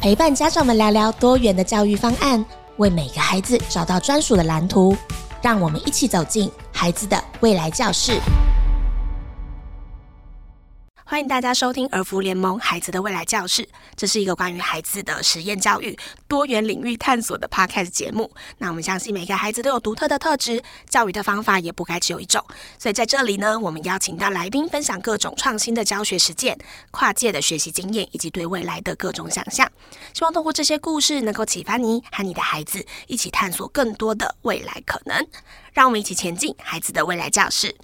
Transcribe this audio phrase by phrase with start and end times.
[0.00, 2.42] 陪伴家长们聊聊多元的教育方案，
[2.78, 4.96] 为每个孩子找到专属的蓝图。
[5.42, 8.18] 让我们一起走进孩子的未来教室。
[11.10, 15.98] 欢迎大家收听儿福联盟孩子的未来教室，这是一个关于孩子的实验教育、
[16.28, 18.30] 多元领域探索的 Podcast 节目。
[18.58, 22.40] 那我们相信每个孩子都有独特的特质，教育的方法也不该只有一种。
[22.78, 26.56] 所以在这里呢，我们邀请到来宾分享各种创新的教学实践、
[26.92, 29.68] 跨界的学习经验以及对未来的各种想象。
[30.14, 35.26] 希望通过这些故事，能够启发你和你的孩子一起探索更多的未来可能。
[35.72, 37.74] 让我们一起前进孩子的未来教室。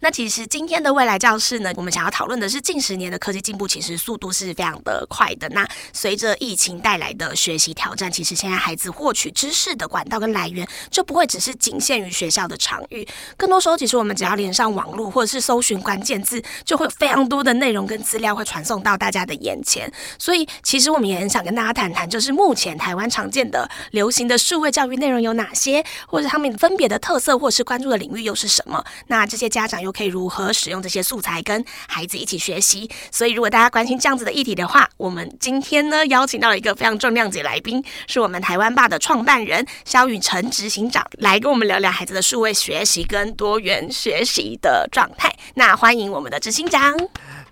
[0.00, 5.48] 那其实今天的未来教室呢，我们想要讨论的是近十年的科技进步，其实速度是非常的快的。
[5.50, 19.90] 那随着疫情带来的学习挑战，其实现在孩子获取知识的管道跟来源就不会只是仅限于学校的场域，更多时候其实我们只要连上网络或者是搜寻关键字，就会有非常多的内容跟资料会传送到大家的眼前。
[20.18, 28.84] 所以其实我们也很想跟大家谈谈，就是目前台湾常见的流行的数位教育内容有哪些，或者他们分别的特色或是关注的领域又是什么？
[29.06, 29.75] 那这些家长。
[29.80, 32.88] 又可以如何使用这些素材跟孩子一起学习？
[33.10, 45.34] 所以，如果大家关心这样子的议题的话，我们今天呢邀请到了一个非常重量级来宾，是我们台湾爸的创办人肖宇辰执行长，来跟我们聊聊孩子的数位学习跟多元学习的状态。
[45.54, 46.96] 那欢迎我们的执行长。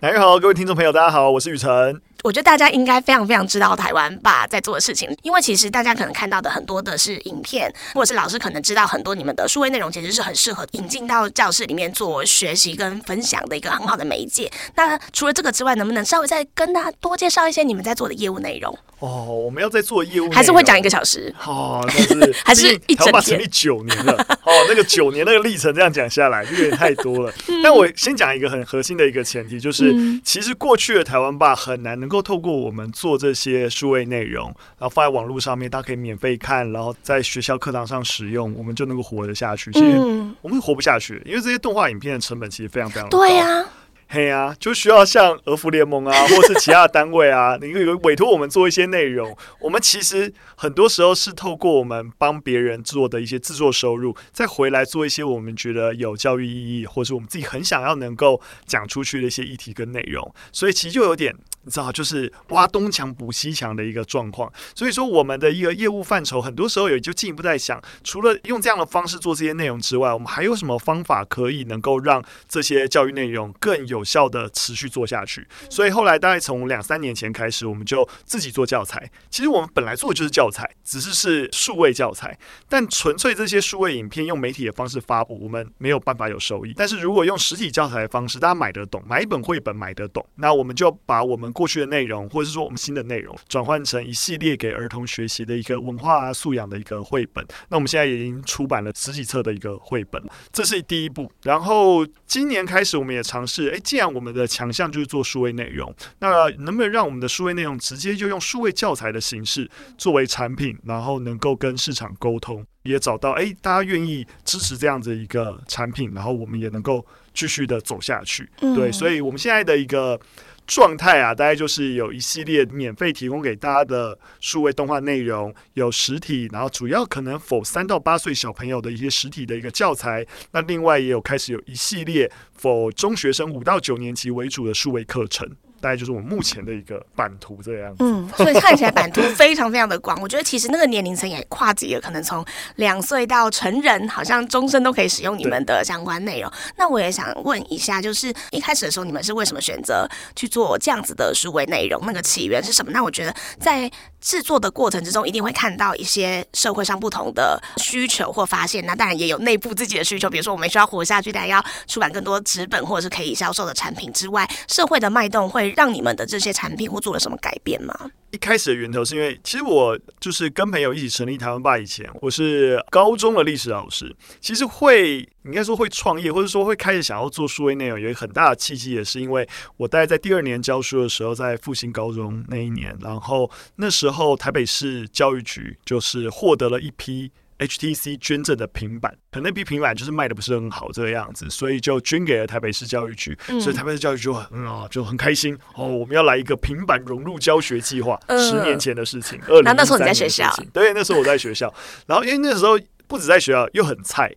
[0.01, 2.14] 大家好，各位听众朋友，大家好，我是宇辰。
[2.25, 14.51] 我觉得大家应该非常非常知道台湾吧在做的事情，因为其实大家可能看到的很多的是影片，或者是老师可能知道很多你们的数位内容，其实是很适合引进到教室里面做学习跟分享的一个很好的媒介。
[14.75, 18.75] 那除了这个之外，能不能稍微再跟大家多介绍一些你们在做的业务内容？
[19.05, 21.33] 哦，我们要再做业务，还是会讲一个小时？
[21.45, 23.23] 哦，但是 还是一整天？
[23.23, 27.33] 成立九年了，哦，那个九年那个历程这样讲下来，就 有点太多了。
[27.63, 34.47] 但我先讲一个很核心的一个前提，就是、嗯、其实过去的台湾吧很难能够透过我们做这些数位内容，
[34.79, 39.71] 然后放在网络上面，大家可以免费看，然后在学校课堂上使用，我们就能够活得下去。
[39.73, 39.99] 其实
[40.41, 43.19] 我们活不下去，因为这些动画影片的成本其实非常非常高。
[43.19, 43.69] 对呀、啊。
[44.09, 49.37] 嘿呀、啊，就需要像俄服联盟啊， 或是其他的单位啊，你可以委托我们做一些内容。
[49.61, 60.35] 我们其实很多时候是透过我们帮别人做的一些制作收入，再回来做一些我们觉得有教育意义，或是我们自己很想要能够讲出去的一些议题跟内容。
[60.53, 61.35] 所以其实就有点。
[61.65, 64.53] 你知道，就是挖东墙补西墙的一个状况。
[64.75, 75.47] 所以说，我们的一个业务范畴，很多时候也就进一步在想，除了用这样的方式做这些内容之外，我们还有什么方法可以能够让这些教育内容更有效的持续做下去？
[75.71, 79.11] 所以后来大概从两三年前开始，我们就自己做教材。
[79.31, 82.39] 其实我们本来做的就是教材，只是是数位教材。
[82.69, 86.73] 但纯粹这些数位影片用媒体的方式发布，我们没有办法有收益。
[86.77, 97.43] 但是如果用实体教材的方式，大家买得懂，买一本绘本买得懂，那我们就把我们过去的内容，或者是说我们新的内容，转换成一系列给儿童学习的一个文化素养的一个绘本。
[97.71, 100.23] 那我们现在已经出版了十几册的一个绘本，
[100.53, 101.33] 这是第一步。
[101.45, 118.51] 然后今年开始，我们也尝试，哎，既然我们的强项就是做数位内容，那能不能让我们的数位内容直接就用数位教材的形式作为产品，然后能够跟市场沟通，也找到哎大家愿意支持这样子一个产品，然后我们也能够继续的走下去。
[118.59, 120.21] 对，所以我们现在的一个。
[120.67, 130.27] 状态啊，大概就是有一系列免费提供给大家的数位动画内容，有实体，然后主要可能否三到八岁小朋友的一些实体的一个教材。
[130.53, 135.49] 那另外也有开始有一系列否中学生五到九年级为主的数位课程。
[135.85, 137.95] 大概就是我们目前的一个版图这样。
[137.99, 140.19] 嗯，所以看起来版图非常非常的广。
[140.23, 142.43] 我觉得其实那个年龄层也跨级了，可能从
[142.77, 146.51] 两岁到成人，好像终身都可以使用你们的相关内容。
[146.79, 152.01] 那我也想问一下，就是一开始的时候，你们是为什么选择去做这样子的数位内容？
[152.07, 152.91] 那个起源是什么？
[152.91, 153.91] 那我觉得在
[154.23, 158.87] 制作的过程之中，一定会看到一些社会上不同的需求或发现。
[158.87, 165.74] 那当然也有内部自己的需求，比如说我们需要活下去，大家要出版更多纸本或者是可以销售的产品之外，社会的脉动会。
[165.77, 167.95] 让你们的这些产品或做了什么改变吗？
[168.31, 174.15] 一开始的源头是因为，其实我就是跟朋友一起成立台湾吧以前，我是高中的历史老师。
[174.41, 187.31] 其实会应该说会创业，或者说会开始想要做数位内容，有一个很大的契机，也是因为我大概在第二年教书的时候，在复兴高中那一年，然后那时候台北市教育局就是获得了一批。
[187.59, 199.41] HTC 捐赠的平板，可能那批平板就是卖的不是很好这个样子，所以就捐给了台北市教育局，嗯、所以台北市教育局就很啊就很开心哦，我们要来一个平板融入教学计划，呃、十年前的事情。
[199.47, 200.53] 二零那那时候你在学校？
[200.73, 201.73] 对，那时候我在学校。
[202.07, 204.35] 然后因为那时候不止在学校，又很菜，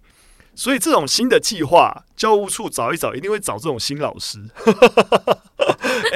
[0.53, 4.39] 所以这种新的计划，教务处找一找，一定会找这种新老师。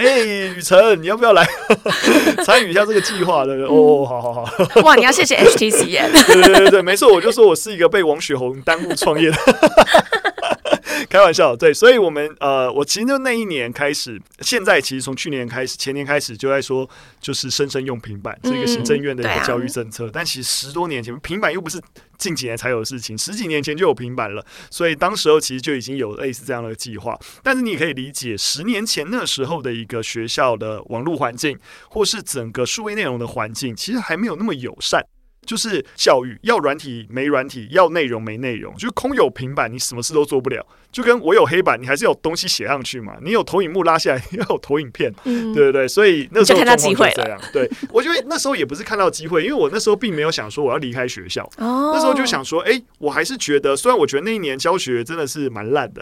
[0.01, 1.47] 哎、欸，雨辰，你要不要来
[2.43, 3.45] 参与一下这个计划？
[3.45, 3.69] 对不对？
[3.69, 4.45] 哦，好好好。
[4.81, 6.09] 哇，你要谢谢 HTC 耶。
[6.27, 9.37] 对对对对，没错，我就说我是一个被王雪红耽误创业的。
[11.09, 16.89] 开玩笑，对，所以我们呃，我其实就那一年开始，现在其实从去年开始，前年开始就在说，
[17.19, 20.05] 就是生生用平板，这个行政院的一个教育政策。
[20.05, 21.81] 嗯啊、但其实十多年前，平板又不是
[22.17, 27.17] 近几年才有的事情，十几年前就有平板了，所以当时候其实就已经有类似这样的计划。
[27.43, 31.57] 但是你可以理解，十年前那时候的一个学校的网络环境，
[31.89, 35.05] 或是整个数位内容的环境，其实还没有那么友善。
[35.45, 40.65] 就是教育要软体没软体，要内容没内容，就是空有平板，你什么事都做不了。
[40.91, 43.15] 就跟我有黑板，你还是有东西写上去嘛。
[43.21, 45.87] 你有投影幕拉下来，你要有投影片，嗯、对不对？
[45.87, 47.39] 所以那时候就看到机会这样。
[47.53, 51.43] 对，我觉得那时候也不是看到机会，因为我那时候并没有想说我要离开学校。
[51.57, 56.01] 哦、那时候就想说，哎、欸，我还是觉得，虽然我觉得那一年教学真的是蛮烂的，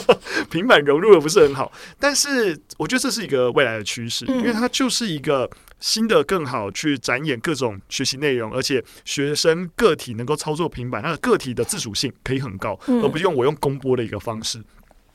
[0.50, 5.48] 平板融入的不是很好，但是我觉得这是一个未来的趋势，因为它就是一个。
[5.80, 14.62] 新的更好去展演各种学习内容，而且学生个体能够操作平板，他的个体的自主性可以很高，而不是用我用公播的一个方式。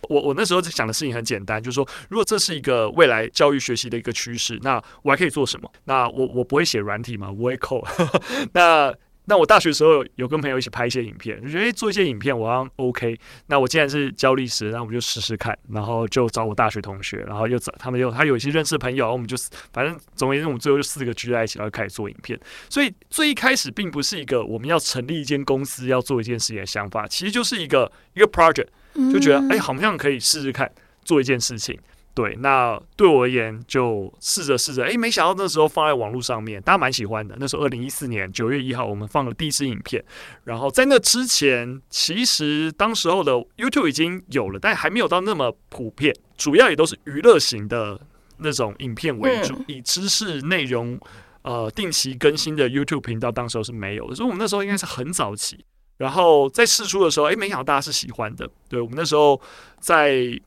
[0.09, 5.71] 我我那时候在想的事情很简单，就是说，如果这是一个未来教育学习的一个趋势，那我还可以做什么？
[5.85, 7.31] 那我我不会写软体吗？
[7.31, 7.85] 我会 code，
[8.53, 8.93] 那。
[9.25, 13.19] 那我大学的时候有跟朋友一起拍一些影片，就觉得、欸、做一些影片我好像 OK。
[13.47, 19.35] 那我既然是教历史，那我们就试试看，然后就找我大学同学，然后又找他们又他有一些认识的朋友，我们就
[19.73, 22.39] 反正总而言之，我们最后就四个聚在一起，然后开始做影片。
[22.69, 28.67] 所以最一开始并不是一个我们要成立一间公司要做一件事情的想法，其实就是一个一个 project，
[29.11, 30.71] 就觉得哎、欸，好像可以试试看
[31.03, 31.79] 做一件事情。
[32.15, 37.35] 对，那对我而言就试着试着，哎，没想到那时候放在网络上面，大家蛮喜欢的。
[37.37, 40.01] 那时候二零一四年九月一号，我们放了第一支影片。
[40.45, 46.15] 然后在那之前，其实当时候的 YouTube 已经有了，但还没有到那么普遍。
[46.37, 47.99] 主要也都是娱乐型的
[48.37, 50.97] 那种影片为主，以知识内容
[51.41, 54.15] 呃定期更新的 YouTube 频道，当时候是没有的。
[54.15, 55.65] 所以我们那时候应该是很早期。
[55.97, 58.49] 然后在试出的时候，哎，没想到大家是喜欢的。
[58.69, 59.41] 对，我们那时候
[59.81, 60.39] 在。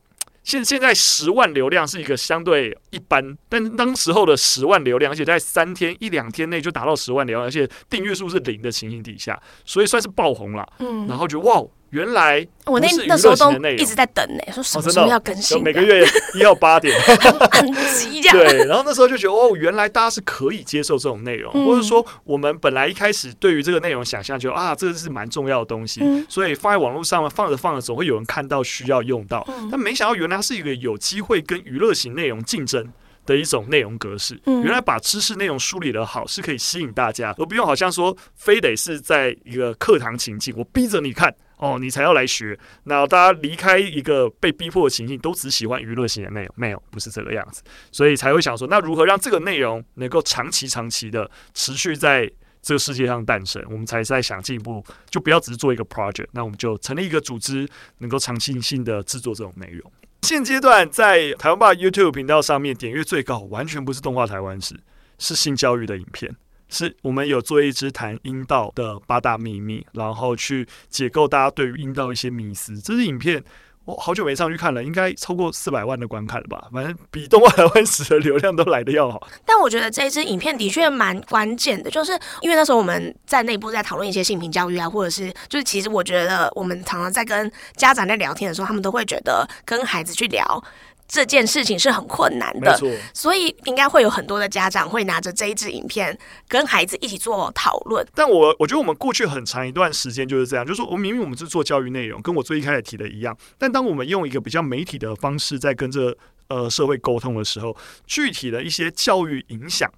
[0.49, 10.67] 现现在十万流量是一个相对一般，但当时候的十万流量，而且在三天一两天内就达到十万流量，而且订阅数是零的情形底下，所以算是爆红了。
[10.79, 11.63] 嗯，然后就哇。
[11.91, 15.61] 原来我那那时候都一直在等呢、欸，说什么时候要更新、哦？
[15.63, 16.05] 每个月
[16.35, 16.95] 一号八点，
[17.51, 18.37] 很急这样。
[18.37, 29.43] 对，然后那时候就觉得哦，原来大家是可以接受这种内容，嗯、或者说我们本来一开始对于这个内容想象就啊，这个是蛮重要的东西，嗯、所以放在网络上面放着放着总会有人看到需要用到。
[29.47, 32.87] 嗯、但没想到原来它是一个有机会跟娱乐型内容竞争
[33.25, 34.39] 的一种内容格式。
[34.45, 41.33] 嗯、原来把知识内容梳理的好是可以吸引大家，而不用好像说非得是在一个课堂情境，我逼着你看。
[41.59, 42.57] 哦，你才要来学？
[42.85, 47.61] 那大家离开一个被逼迫的情境，都只喜欢娱乐型的内容，没有，不是这个样子，
[47.91, 53.61] 所以才会想说，那如何让这个内容能够长期、长期的持续在这个世界上诞生？
[53.69, 57.67] 我们才在想进一步，就不要只是做一个 project，那我们就成立一个组织，
[57.97, 59.91] 能够长期性的制作这种内容。
[60.23, 64.75] 现阶段在台湾吧 YouTube 频道上面点阅最高，完全不是动画台湾史，
[65.17, 66.33] 是性教育的影片。
[66.69, 72.79] 是我们有做一支谈阴道的八大秘密，然后去解构大家对于阴道一些迷思。
[72.79, 73.43] 这支影片
[73.85, 76.67] 我好久没上去看了，应该超过四百万的观看了吧？
[76.71, 79.27] 反正比动画台湾史的流量都来得要好。
[79.43, 90.63] 但我觉得这支影片的确蛮关键的，就是因为那时候我们在内部在讨论一些性平教育啊，或者是就是其实我觉得我们常常在跟家长在聊天的时候，他们都会觉得跟孩子去聊。
[91.09, 92.79] 这件事情是很困难的，
[93.15, 96.15] 所以应该会有很多的家长会拿着这一支影片
[96.47, 98.05] 跟孩子一起做讨论。
[98.13, 106.15] 但我我觉得我们过去很长一段时间就是这样，就是说我明明我们是做教育内容，跟我最一开始提的一样，但当我们用一个比较媒体的方式在跟这
[106.47, 107.75] 呃社会沟通的时候，
[108.05, 109.91] 具体的一些教育影响，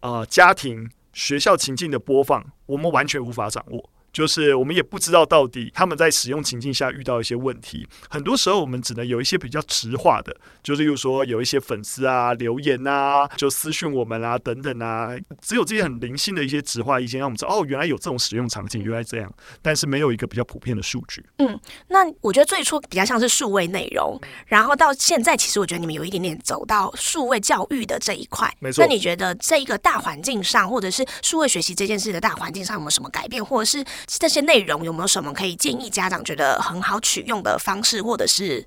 [0.00, 3.90] 呃家庭学校情境的播放，我们完全无法掌握。
[4.16, 15.10] 就是我们也不知道到底他们在使用情境下遇到一些问题，很多时候我们只能有一些比较直化的，就是例如说有一些粉丝啊留言啊，就私讯我们啊等等啊，
[15.42, 19.30] 只有这些很零星的一些直化意见，让我们知道哦，原来有这种使用场景，原来这样，
[19.60, 21.22] 但是没有一个比较普遍的数据。
[21.36, 28.82] 嗯，那我觉得最初比较像是数位内容，然后到现在其实我觉得你们有一点点走到数位教育的这一块，没错。
[28.82, 33.84] 那你觉得这一个大环境上，或者是数位学习这件事的大环境上有没有什么改变，或者是？
[34.06, 38.64] 这些内容有没有什么可以建议家长觉得很好取用的方式，或者是？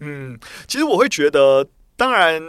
[0.00, 1.66] 嗯，其实我会觉得，
[1.96, 2.42] 当然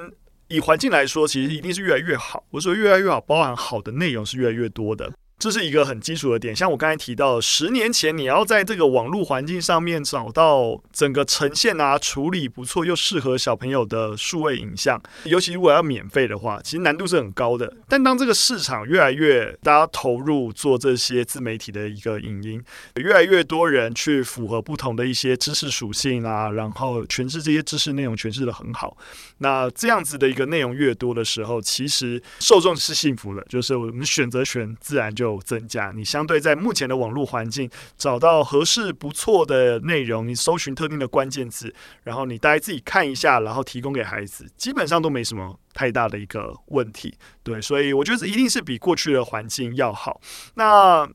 [0.47, 2.43] 以环境来说，其实一定是越来越好。
[2.49, 5.11] 我说越来越好，包含好的内容是越来越多的。
[5.41, 17.73] 这是一个很基础的点，像我刚才提到，十年前你要在这个网络环境上面找到整个呈现啊、处理不错又适合小朋友的数位影像，尤其如果要免费的话，其实难度是很高的。
[17.89, 22.63] 但当这个市场越来越大家投入做这些自媒体的一个影音，
[22.97, 28.95] 越来越多人去符合不同的一些知识属性啊，然后诠释这些知识内容诠释得很好，
[29.39, 41.73] 那这样子的一个内容越多的时候，其实受众是幸福的，就是我们选择权自然就有增加，你相对在目前的网络环境找到合适不错的内容，你搜寻特定的关键字，
[42.03, 47.13] 然后你大家自己看一下，然后提供给孩子，基本上都没什么太大的一个问题。
[47.43, 50.21] 对，所以我觉得一定是比过去的环境要好。
[50.55, 51.07] 那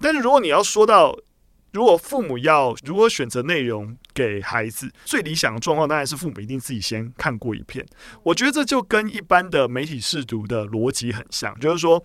[0.00, 1.16] 但是如果你要说到，
[1.72, 7.84] 如果父母要如何选择内容给孩子，最理想的状况当然是父母一定自己先看过一遍。
[8.22, 12.00] 我觉得这就跟一般的媒体试读的逻辑很像，就是说，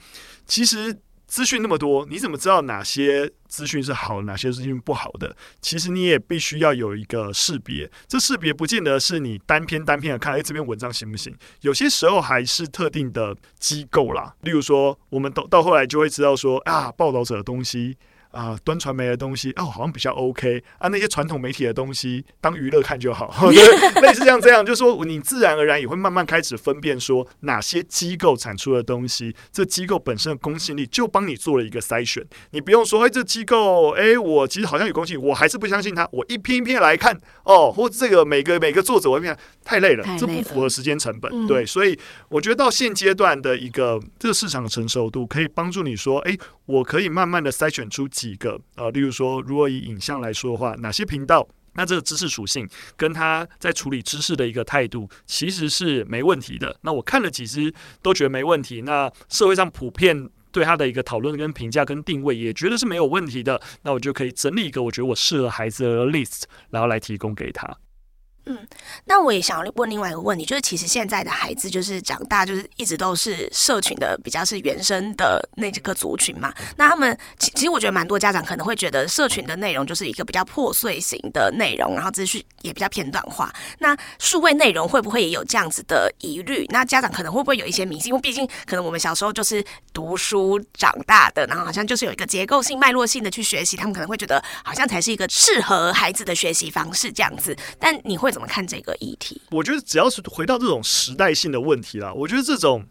[0.47, 0.99] 其实
[1.29, 5.33] 资讯那么多，你怎么知道哪些资讯是好，哪些资讯不好的？
[5.61, 7.89] 其实你也必须要有一个识别。
[8.07, 11.33] 这识别不见得是你单篇单篇的看，哎，这篇文章行不行？
[11.61, 17.95] 有些时候还是特定的机构啦，例如说，我们到到后来就会知道说啊，报道者的东西。
[18.31, 20.87] 啊，端传媒的东西哦，好像比较 OK 啊。
[20.89, 23.29] 那些传统媒体的东西，当娱乐看就好。
[23.49, 32.23] 类似像这样，就是说你自然而然也会慢慢开始分辨说哪些机构产出的东西，这机构本身的公信力就帮你做了一个筛选。
[32.51, 36.07] 你不用说，哎，这机构，哎，我其实好像有公信力，我还是不相信他。
[36.11, 41.47] 我一篇一篇来看哦，或者这个每个每个作者，我一篇太累了，这不符合时间成本。
[41.47, 41.97] 对，所以
[42.29, 46.37] 我觉得到现阶段的一个这个市场的成熟度，可以帮助你说，哎，
[46.69, 48.07] 我可以慢慢的筛选出。
[48.07, 56.77] 几个呃，例如说，如果以影像来说的话，哪些频道，那这个知识属性跟他在处理知识的一个态度，其实是没问题的。
[56.81, 58.81] 那我看了几支都觉得没问题。
[58.81, 63.59] 那社会上普遍对他的一个讨论跟评价跟定位，也觉得是没有问题的。
[63.83, 67.65] 那我就可以整理一个我觉得我适合孩子的 list，然后来提供给他。
[68.45, 68.67] 嗯，
[69.05, 76.53] 那我也想要问另外一个问题，就是其实现在的孩子就是长大，就是一直都是社群的比较是原生的那几个族群嘛。
[76.75, 83.53] 那他们其其实我觉得蛮多家长可能会觉得社群的内容就是一个比较破碎型的内容，然后资讯也比较片段化。
[83.79, 86.65] 那数位内容会不会也有这样子的疑虑？
[86.69, 88.09] 那家长可能会不会有一些迷信？
[88.09, 97.55] 因为毕竟可能我们小时候就是读书长大的，然后好像就是有一个结构性、脉络性的去学习，他们可能会觉得好像才是一个适合孩子的学习方式这样子。
[97.79, 98.39] 但你会怎么？
[98.39, 99.41] 怎么看这个议题？
[99.51, 102.85] 我觉得只要是回到这种时代性的问题啦，我觉得这种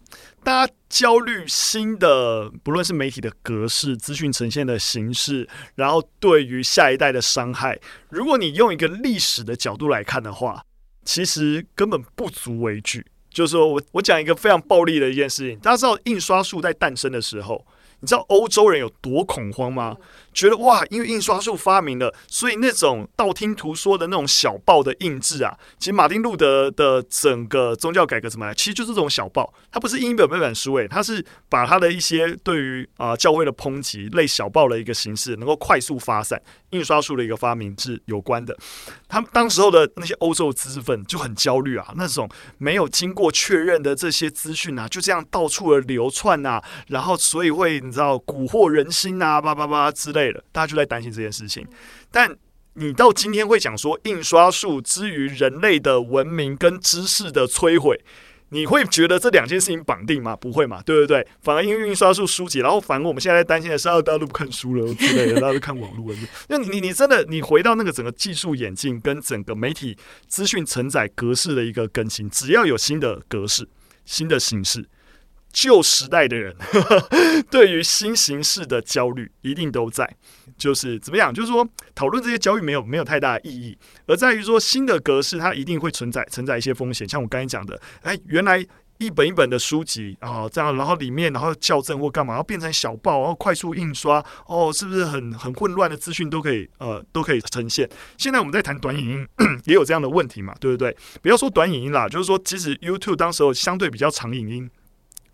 [0.45, 7.78] 大家焦虑新的，不论是媒体的格式、资讯呈现的形式，然后对于下一代的伤害，
[8.11, 10.62] 如果你用一个历史的角度来看的话，
[11.04, 13.07] 其实根本不足为惧。
[13.30, 17.64] 就是说我我讲一个非常暴力的一件事情，大家知道印刷术在诞生的时候，
[18.00, 19.97] 你知道欧洲人有多恐慌吗？
[20.38, 36.40] 觉得哇，因为印刷术发明了，所以那种道听途说的那种小报的印制啊，其实马丁路德的整个宗教改革怎么来，其实就是这种小报，它不是印一本本本书，诶，它是把它的一些对于啊、教会的抨击类小报的一个形式，能够快速发散。
[36.71, 38.57] 印刷术的一个发明是有关的。
[39.09, 42.28] 他们当时候的那些欧洲知识分子就很焦虑啊，那种
[42.59, 50.27] 没有经过确认的这些资讯啊，就这样到处的流窜啊，然后所以会你知道蛊惑人心啊，叭叭叭之类。
[50.52, 51.66] 大家就在担心这件事情，
[52.11, 52.37] 但
[52.75, 58.00] 你到今天会讲说印刷术之于人类的文明跟知识的摧毁，
[58.50, 60.37] 你会觉得这两件事情绑定吗？
[60.37, 61.26] 不会嘛，对不对？
[61.42, 66.18] 反而因为印刷术书籍，然后反而我们现在在担心的是，大家都不看书了之类的，大家都看网络了。
[66.49, 69.97] 那你你你真的你回到那个整个技术演进跟整个媒体
[70.28, 73.68] 资讯承载格式的一个更新，只要有新的格式、
[74.04, 74.88] 新的形式。
[75.60, 76.54] 旧时代的人
[77.50, 80.08] 对于新形式的焦虑一定都在，
[80.56, 81.34] 就是怎么样？
[81.34, 87.08] 就是说讨论这些焦虑没有没有太大的意义，而在于说新的格式它一定会存在存在一些风险。
[87.08, 88.64] 像我刚才讲的，哎，原来
[88.98, 97.88] 一本一本的书籍啊、这样然后里面然后校正或干嘛，然后变成小报，然后快速印刷，哦，是不是很很混乱的资讯都可以呃都可以呈现？
[98.16, 99.28] 现在我们在谈短影音，
[99.66, 100.96] 也有这样的问题嘛，对不对？
[101.20, 104.70] 不要说短影音啦，就是说其实 YouTube 当时候相对比较长影音。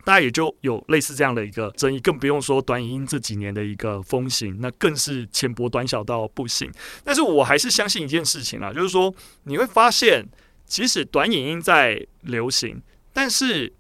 [0.05, 6.71] 大家也就有类似这样的一个争议，更不用说短影音这几年的一个风行，那更是浅薄短小到不行。
[7.03, 9.13] 但是我还是相信一件事情啦，就是说
[9.45, 10.27] 你会发现，
[10.67, 12.83] 即使短影音在流行，
[13.13, 13.73] 但是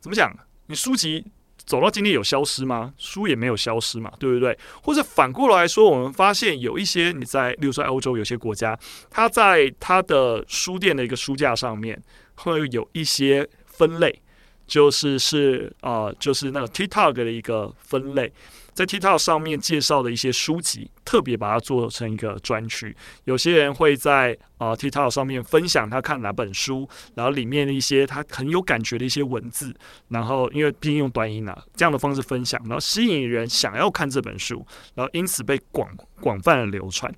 [0.00, 0.32] 怎么讲？
[0.68, 1.24] 你书籍
[1.56, 2.92] 走到今天有消失吗？
[2.96, 4.56] 书也没有消失嘛，对不对？
[4.82, 8.78] 或者反过来说，我们发现有一些你在，例如说欧洲有些国家，
[9.10, 12.00] 它在它的书店的一个书架上面
[12.36, 14.22] 会有一些分类。
[14.66, 18.32] 就是是呃，就是那个 TikTok 的一个分类。
[18.72, 22.94] 在 TikTok 上面介绍的一些书籍，特别把它做成一个专区。
[23.24, 29.74] 有些人会在啊、呃、TikTok 上面分享他看哪本书，然后里面的一些他很有感觉的一些文字，
[30.08, 34.62] 然后因为毕竟用短音啊这样的方式分享，然后吸引人想要看这本书，
[34.94, 35.88] 然后因此被广
[36.20, 37.10] 广泛的流传。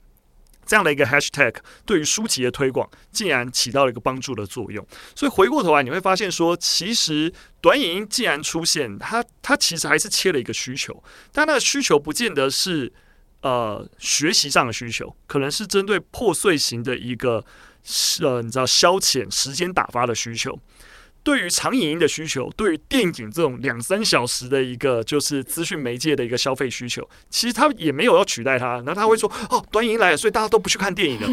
[0.68, 1.52] 这样的一个 hashtag
[1.86, 4.86] 对于书籍的推广，竟然起到了一个帮助的作用。
[5.16, 7.32] 所以回过头来，你会发现说，其实
[7.62, 12.92] 短影音既然出现，它它其实还是切了一个需求，但那个需求不见得是
[13.40, 17.42] 呃学习上的需求，可能是针对破碎型的一个
[18.20, 20.60] 呃你知道消遣时间打发的需求。
[21.28, 28.76] 对于长影音的需求，对于电影这种两三小时的一个就是资讯媒介的一个消费需求，其实他也没有要取代它。
[28.76, 31.28] 然后他会说：“哦，短影来了，所以大家都不去看电影了。”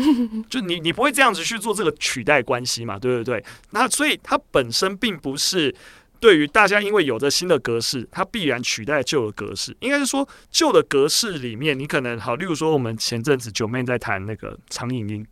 [0.49, 2.99] 就你你不会这样子去做这个取代关系嘛？
[2.99, 3.41] 对不对？
[3.69, 5.73] 那所以它本身并不是
[6.19, 9.73] 对于大家，因为有着新的格式，它必然取代旧的格式。
[9.79, 15.25] 应该是说旧的格式里面，你可能好，例如说我们前阵子九妹在谈那个长影音。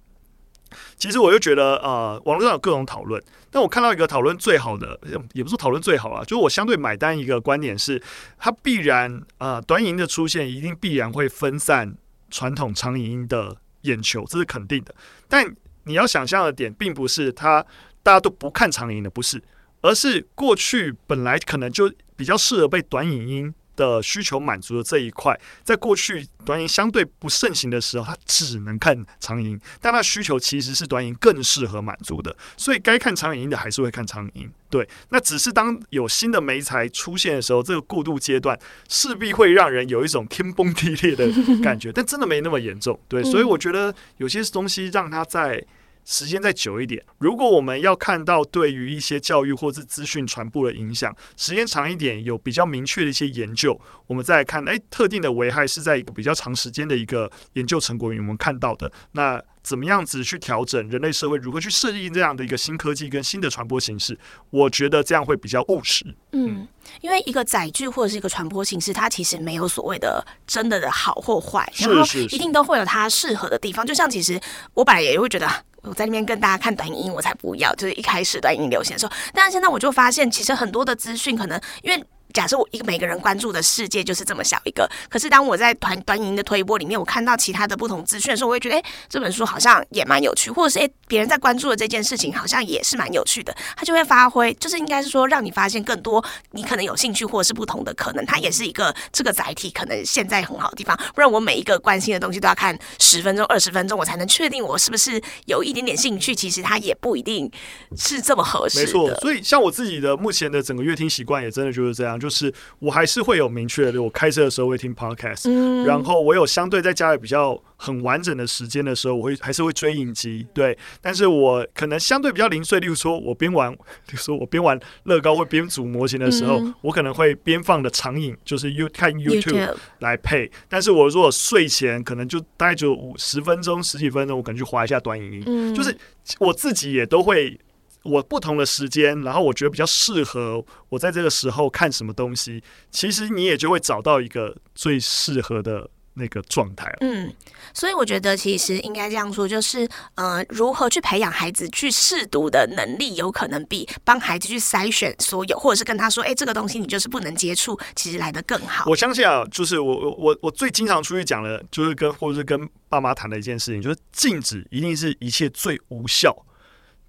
[0.98, 5.00] 其实我就觉得，呃，网络上有各种讨论，但我看到一个讨论最好的，
[5.34, 8.02] 也不是讨论最好啊，就是我相对买单一个观点是，
[8.38, 11.96] 它必然，呃，短影音的出现一定必然会分散
[12.30, 14.94] 传统长影音的眼球，这是肯定的。
[15.28, 15.46] 但
[15.84, 17.66] 你要想象的点，并不是它
[18.02, 19.42] 大家都不看长影音的，不是，
[19.82, 23.54] 而是过去本来可能就比较适合被短影音。
[23.76, 34.52] 的需求满足的这一块，在过去短影相对不盛行的时候，它只能看长影，但它需求其实是短影更适合满足的，所以该看长影的还是会看长影。
[34.70, 38.58] 对，那只是当有新的媒材出现的时候，这个过渡阶段
[38.90, 41.30] 势必会让人有一种天崩地裂的
[41.62, 43.00] 感觉， 但真的没那么严重。
[43.08, 45.64] 对，所以我觉得有些东西让它在。
[46.06, 64.20] 时间再久一点，如果我们要看到对于一些教育或是资讯传播的影响，时间长一点，有比较明确的一些研究，我们再来看，哎，特定的危害是在一个比较长时间的一个研究成果里面我们看到的，那怎么样子去调整人类社会，如何去设计这样的一个新科技跟新的传播形式？
[64.50, 66.06] 我觉得这样会比较务实。
[66.34, 66.68] 嗯，
[67.00, 73.86] 因为一个载具或者是一个传播形式，它其实没有所谓的真的的好或坏，然后一定都会有它适合的地方。
[73.86, 74.38] 就像其实
[74.74, 75.48] 我本来也会觉得。
[75.84, 77.74] 我在那边跟大家看短影音，我才不要。
[77.76, 82.04] 就是一开始短影音流行的时候，但是现在我就发现，其实很多的资讯可能因为。
[82.34, 100.98] 假设我一个每个人关注的世界就是这么小一个，可是当我在短短影的推播里面，我看到其他的不同资讯的时候，我会觉得，哎，这本书好像也蛮有趣，或者是哎，别人在关注的这件事情好像也是蛮有趣的，它就会发挥，就是应该是说让你发现更多你可能有兴趣或者是不同的可能，它也是一个这个载体，可能现在很好的地方。
[101.14, 106.34] 不然我每一个关心的东西都要看十分钟、二十分钟，我才能确定我是不是有一点点兴趣。
[106.34, 107.50] 其实它也不一定
[107.96, 108.80] 是这么合适。
[108.80, 113.04] 没错，所以像我自己的目前的整个阅听习惯也真的就是这样，就是我还。
[113.14, 120.76] 是会有明确的，我开车的时候会听 podcast，嗯，然后我有相对在家里比较很完整的时间的时候，我会还是会追影集，对。
[121.00, 123.72] 但是我可能相对比较零碎，例如说我边玩，
[124.10, 130.50] 例如说我边玩乐高会边组模型的时候，嗯，我可能会边放的长影，就是 you 看 YouTube 来配。
[130.68, 135.96] 但是我如果睡前可能就大概就五十分钟、十几分钟，我可能去划一下短影音，嗯，就是
[136.40, 137.60] 我自己也都会。
[138.04, 142.62] 我不同的时间，然后我觉得比较适合我在这个时候看什么东西，
[142.92, 146.94] 其实你也就会找到一个最适合的那个状态。
[147.00, 147.34] 嗯，
[147.74, 158.84] 所以我觉得其实应该这样说，就是呃，如何去培养孩子去试读的能力，有可能比帮孩子去筛选所有，或者是跟他说，哎，这个东西你就是不能接触，其实来的更好。
[158.90, 166.46] 我相信啊，就是我我我我最经常出去讲的，就是跟或者是跟爸妈谈的一件事情，就是禁止一定是一切最无效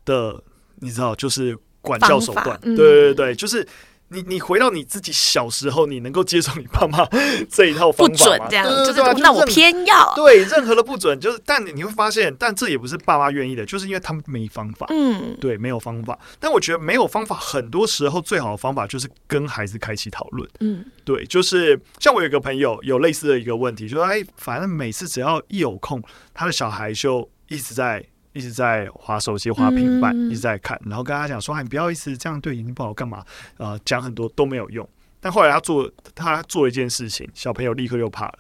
[0.05, 0.43] 的。
[0.85, 3.67] 你知道，就是管教手段，嗯、对对对，就是
[4.09, 7.05] 你你回到你自己小时候，你能够接受你爸妈
[7.51, 8.17] 这一套方法吗？
[8.17, 16.19] 不准这样，对对对，那我偏要对任何的不准，就是但你你会发现，但这也不是爸妈愿意的，就是因为他们没方法，嗯，对，没有方法。
[16.39, 28.05] 但我觉得没有方法，很多时候最好的方法就是跟孩子开启讨论，嗯，对，就是像我有一个朋友有类似的一个问题，就说哎，反正每次只要一有空，他的小孩就一直在。
[28.35, 33.25] 一直在划手机、划平板，一直在看，然后跟他讲说：“哎你不要一直这样，对眼睛不好，干嘛？”
[33.57, 34.87] 呃，讲很多都没有用。
[35.21, 38.39] 但后来他做，他做一件事情，小朋友立刻就怕了。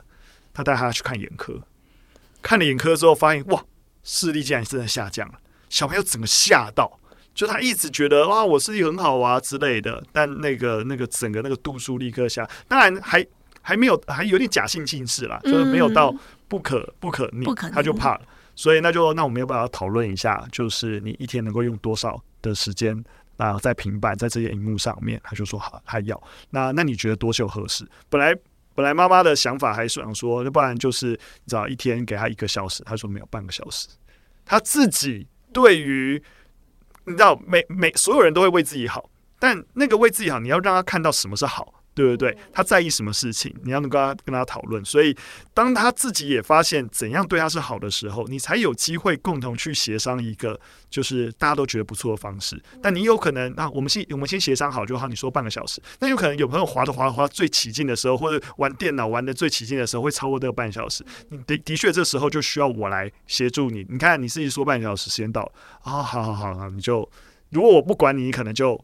[0.52, 1.59] 他带他去看眼科，
[2.42, 3.64] 看了眼科之后，发现哇，
[4.02, 5.35] 视力竟然真的下降了。
[5.70, 7.00] 小朋友整个吓到，
[7.35, 13.26] 就他一直觉得哇，我视力很好啊之类的，但那个那个整个那个度数立刻下，当然还
[13.62, 16.14] 还没有，还有点假性近视啦，就是没有到
[16.46, 18.20] 不可不可逆，他就怕了。
[18.57, 23.05] 所以那就那我们要不要讨论一下，就是你一天能够用多少的时间
[23.37, 26.23] 啊，在平板在这些荧幕上面，他就说好，他要。
[26.51, 27.87] 那那你觉得多久合适？
[28.09, 28.35] 本来
[28.75, 33.88] 本来妈妈的想法还是想说，要不然就是你知道一天给他一个小时，他说没有半个小时。
[34.45, 36.23] 他自己对于
[37.05, 41.83] 你知道每每所有人都会为自己好，但那个为自己好，你要让他看到什么是好。
[41.94, 42.37] 对不对？
[42.52, 44.85] 他在意什么事情，你要能跟他跟他讨论。
[44.85, 45.16] 所以，
[45.54, 50.59] 当他自己也发现怎样对他是好的时候，你才有机会共同去协商一个
[50.90, 52.61] 就是大家都觉得不错的方式。
[52.83, 55.07] 但你有可能，那、啊、我们先我们先协商好就好。
[55.07, 61.04] 你说半个小时，那有可能有朋友滑着滑着滑最起劲的时候，或者玩电脑玩的最起劲的时候，会超过这个半小时。
[61.28, 63.87] 你的的确，这时候就需要我来协助你。
[63.88, 65.42] 你看，你自己说半小时时间到
[65.83, 67.09] 啊，好好好好，你就
[67.50, 68.76] 如果我不管你，你可能就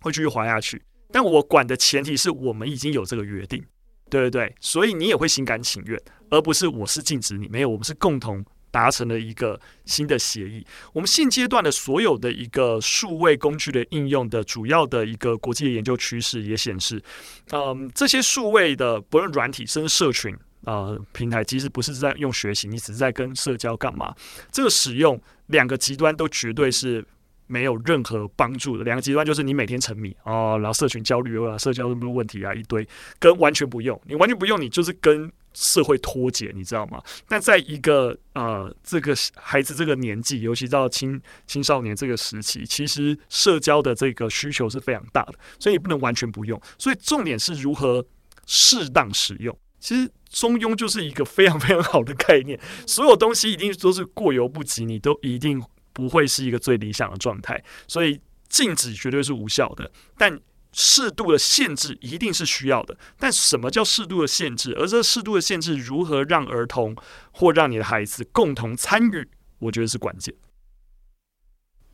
[0.00, 0.82] 会继续滑下去。
[1.12, 3.62] 但我管的前提是我们已经有这个约定，
[4.08, 10.66] 对对对，所以你也会心甘情愿，而不是我是禁止你，没有，我们是共同达成了一个新的协议。
[10.92, 17.02] 我们现阶段的所有的一个数位工具的应用的主要的一个国际的研究趋势也显示，
[17.50, 24.14] 嗯，这些数位的不论软体甚至社群啊、平台，其实不是在用学习，你只是在跟社交干嘛？
[24.50, 27.04] 这个使用两个极端都绝对是。
[27.52, 32.88] 没有任何帮助的两个极端就是你每天沉迷哦，然后社群焦虑啊，社交什么问题啊一堆，
[33.18, 37.02] 跟完全不用，你完全不用，你就是跟社会脱节，你知道吗？
[37.28, 46.58] 但在一个呃这个孩子这个年纪，尤其到青青少年这个时期，其实社交的这个需求是非常大的，所以你不能完全不用。
[46.78, 48.02] 所以重点是如何
[48.46, 49.54] 适当使用。
[49.78, 55.62] 其实中庸就是一个非常非常好的概念，所有东西一定都是过犹不及，你都一定。
[55.92, 60.40] 不会是一个最理想的状态，所以禁止绝对是无效的，但
[60.72, 62.96] 适度的限制一定是需要的。
[63.18, 64.74] 但什么叫适度的限制？
[64.78, 66.96] 而这适度的限制如何让儿童
[67.32, 69.28] 或让你的孩子共同参与，
[69.58, 70.34] 我觉得是关键。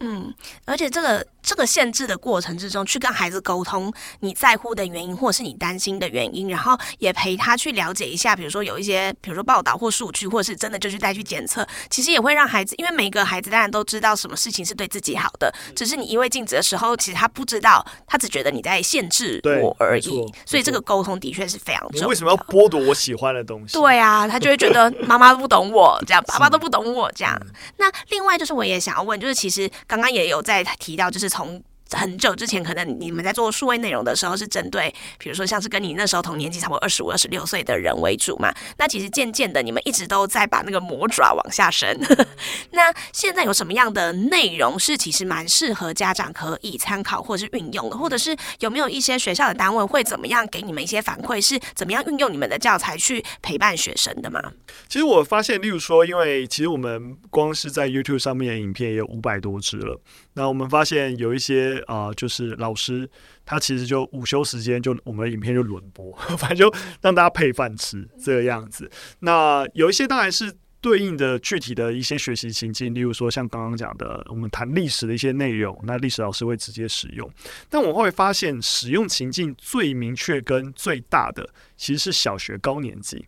[0.00, 0.32] 嗯，
[0.64, 1.26] 而且这个。
[1.40, 20.30] 这个限制的过程之中，去跟孩子沟通你在乎的原因，或者是你担心的原因，然后也陪他去了解一下，比如说有一些，比如说报道或数据，或者是真的就去带去检测，其实也会让孩子，因为每个孩子当然都知道什么事情是对自己好的，只是你一味禁止的时候，其实他不知道，他只觉得你在限制我而已。
[20.44, 22.02] 所以这个沟通的确是非常重要。
[22.02, 23.72] 你为什么要剥夺我喜欢的东西？
[23.80, 27.40] 对啊，他就会觉得妈妈都不懂我，这样爸爸都不懂我这样。
[27.78, 31.61] 那另外就是我也想要问，就是其实刚刚也有在提到，就是从。
[31.92, 38.55] 很久之前，可能你们在做数位内容的时候，是针对比如说像是跟你那时候同年纪，差不多二十五、二十六岁的人为主嘛。
[38.77, 41.98] 那其实渐渐的，你们一直都在把那个魔爪往下伸。
[42.72, 47.96] 那现在有什么样的内容是其实蛮适合家长可以参考或者是运用的？
[47.96, 54.42] 或者是有没有一些学校的单位会怎么样给你们一些反馈，是怎么样运用你们的教材去陪伴学生的吗？
[54.88, 60.01] 其实我发现，例如说，因为其实我们光是在 YouTube 上面的影片也有五百多支了。
[60.35, 61.77] 那我们发现有一些。
[61.86, 63.08] 啊、就是老师，
[63.44, 68.90] 他其实就午休时间就我们的影片就轮播， 反正就让大家配饭吃这个样子。
[69.20, 77.28] 那有一些当然是对应的具体的一些学习情境，例如说像刚刚讲的，我们谈历史的一些内容，那历史老师会直接使用。
[77.68, 83.26] 但我会发现，使用情境最明确跟最大的其实是小学高年级，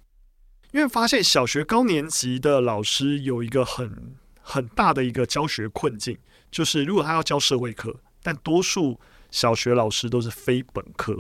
[0.73, 6.17] 因为发现小学高年级的老师有一个很很大的一个教学困境，
[6.53, 7.97] 就是如果他要教社会课。
[8.23, 8.99] 但多数
[9.31, 11.13] 小学老师都是非本科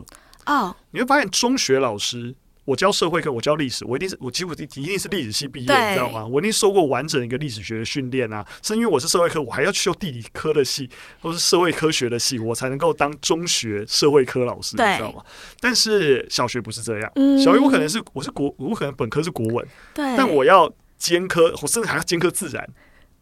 [0.46, 0.72] 哦，oh.
[0.90, 2.34] 你会发现中学老师，
[2.64, 6.26] 我教社会课，我教历史，我一定是我几乎一定是历史系毕业，你知道吗？
[6.26, 10.88] 我一定受过完整一个历史学的训练啊，是因为我是社会科，我还要去修地理科的系，
[11.20, 15.22] 或是社会科学的系，我才能够当中学社会科老师，你知道吗？
[15.60, 22.68] 但是小学不是这样，嗯、小学我可能是我是国，我可能本科是国文，对，但我要兼科，我甚至还要兼科自然。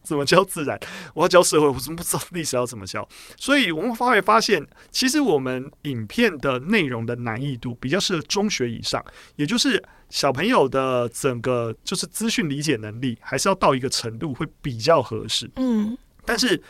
[0.09, 0.79] 怎么教自然？
[1.15, 3.07] 我要教社会，我怎么不知道历史要怎么教？
[3.37, 9.05] 所以我们发会发现，其实我们影片的内容的难易度比较适合中学以上，
[9.37, 15.51] 也就是小朋友的整个就是资讯理解能力，还是要到一个程度会比较合适。
[15.57, 16.61] 嗯，但是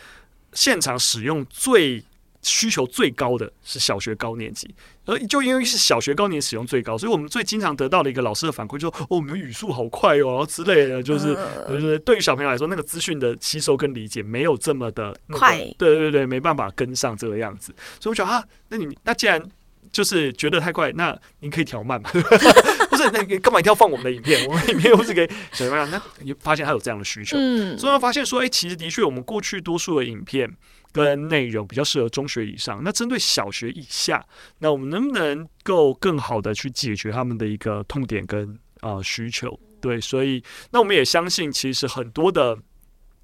[0.53, 2.03] 现场使用最
[2.43, 4.73] 需求最高的是小学高年级，
[5.05, 11.37] 而就因为是小学高年使用最高，所以我们最经常得到的一个老师的反馈就是说：“哦，我们语速好快哦，之类的。”就是
[11.69, 17.75] 就是对于小朋友来说，那个资讯的吸收跟理解没有这么的、那个、快，对对对，没办法跟上这个样子。
[18.01, 19.43] 所以我觉得啊，那你那既然
[19.91, 22.09] 就是觉得太快，那您可以调慢嘛？
[22.89, 24.47] 不是，那你干嘛一定要放我们的影片？
[24.49, 30.49] 我们影片又是给小朋友，那你发现他有这样的需求，嗯，所以我发现说，哎、欸，其实的确，我们过去多数的影片。
[30.93, 34.27] 跟内容比较适合中学以上，那针对小学以下，
[34.59, 39.59] 那我们能不能够更好的去解决他们的一个痛点跟啊、需求？
[39.81, 42.59] 对，所以那我们也相信，其实很多的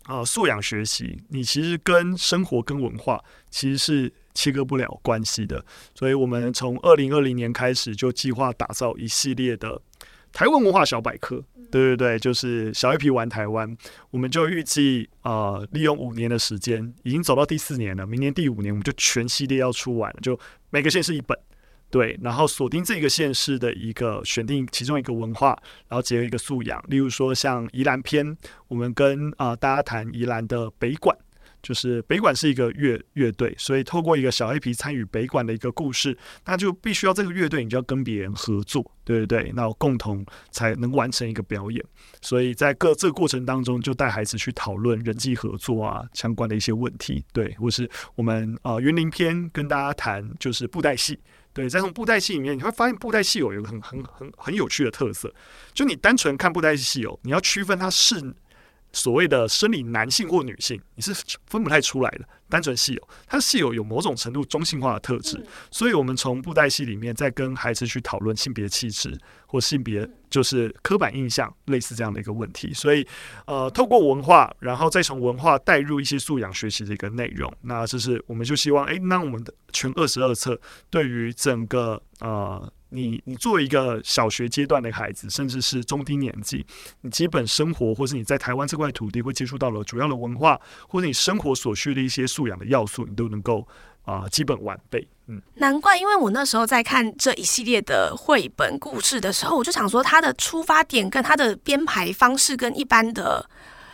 [0.04, 5.64] 啊、素养学习，你其实跟生活跟文化其实是切割不了关系的。
[5.94, 9.80] 所以，我们从二零二零年开始就计划打造一系列的
[10.32, 11.42] 台湾文化小百科。
[11.70, 13.76] 对对对，就是小 A 皮玩台湾，
[14.10, 18.06] 我们就预计啊、呃，利用五年的时间，已经走到第四年了。
[18.06, 20.38] 明年第五年，我们就全系列要出完了，就
[20.70, 21.38] 每个县市一本。
[21.90, 25.50] 对，然后锁定这个县市的一个选定其中一个文化，
[25.88, 31.16] 然后结合一个素养，例如说像宜兰篇，我们跟啊、呃、大家谈宜兰的北馆，
[31.64, 41.82] 就是北管是一个乐乐队，所以透过一个小 A 皮参与北管的一个故事，那就必须要这个乐队你就要跟别人合作，对对对，那共同才能完成一个表演。
[42.20, 51.18] 所以在各这个过程当中，就带孩子去讨论人际合作啊相关的一些问题，对，或是我们啊园林篇跟大家谈就是布袋戏。
[51.54, 55.32] 对，在从布袋戏里面，你会发现布袋戏有一个很很很很有趣的特色，
[55.72, 58.20] 就你单纯看布袋戏哦，你要区分它是
[58.94, 61.12] 所谓的生理男性或女性，你是
[61.46, 62.20] 分不太出来的。
[62.46, 72.72] 单纯戏偶，它戏友有某种程度中性化的特质，所以我们从布袋戏里面再跟孩子去讨论性别气质或性别就是刻板印象类似这样的一个问题。
[72.72, 73.04] 所以，
[73.46, 82.72] 呃，透过文化，然后再从文化带入一些素养学习的一个内容，那这是我们就希望，哎，那我们的全二十二册对于整个呃。
[82.94, 86.64] 你你作为一个小学阶段的孩子，甚至是中低年纪，
[87.00, 93.66] 你基本生活或是你在台湾这块土地会接触到了主要的文化，或者你生活所需的一些素养的要素，你都能够
[94.04, 95.06] 啊、呃、基本完备。
[95.26, 103.48] 嗯，难怪，因为我那时候在看这一系列的绘本故事的时候，我就想说，它的出发点跟它的编排方式跟一般的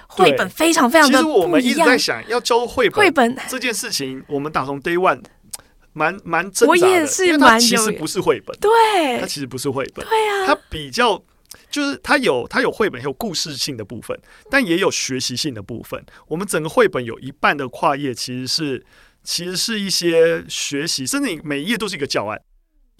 [0.09, 1.39] 绘本非常非常的不一样。
[1.39, 5.23] 其实我们一直在想要教绘绘本这件事情，我们打从 Day One。
[5.93, 11.23] 蛮蛮挣扎的，我也是因为它其实不是绘本，对，它其实不是绘本，对啊，它比较
[11.71, 14.19] 就是它有它有绘本，有故事性的部分，
[14.51, 16.05] 但也有学习性的部分。
[16.29, 18.85] 我们整个绘本有一半的跨页其实是
[19.23, 22.41] 其实是一些学习，甚至你每一页都是一个教案。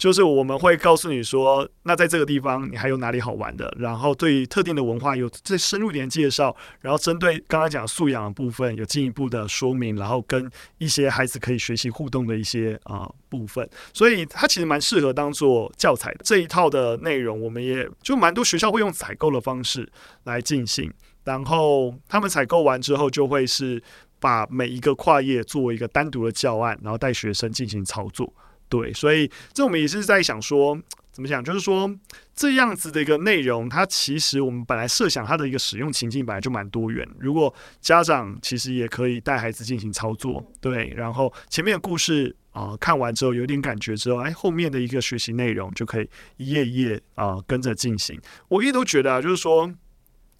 [0.01, 3.71] 就是我们会告诉你说，那在这个地方你还有哪里好玩的？
[3.77, 16.21] 然后对特定的文化有再深入一点介绍，然后针对刚才讲素养的部分有进一步的说明，然后跟一些孩子可以学习互动的一些啊、部分，所以它其实蛮适合当做教材的。
[16.23, 19.87] 这一套的内容，我们也就蛮多学校会用采购的方式
[20.23, 20.91] 来进行，
[21.25, 23.79] 然后他们采购完之后，就会是
[24.19, 28.33] 把每一个跨页作为一个单独的教案，然后带学生进行操作。
[28.71, 30.79] 对，所以这我们也是在想说，
[31.11, 31.43] 怎么讲？
[31.43, 31.93] 就是说
[32.33, 37.05] 这样子的一个内容，它其实我们本来设想它的一个使用情境本来就蛮多元。
[37.19, 48.17] 如果家长其实也可以带孩子进行操作，对，然后前面的故事啊、看完之后有点感觉之后，哎，后面的一个学习内容就可以一页一页啊、跟着进行。
[48.47, 49.69] 我一直都觉得啊，就是说，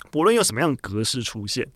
[0.09, 1.67] 不论有什么样的格式出现，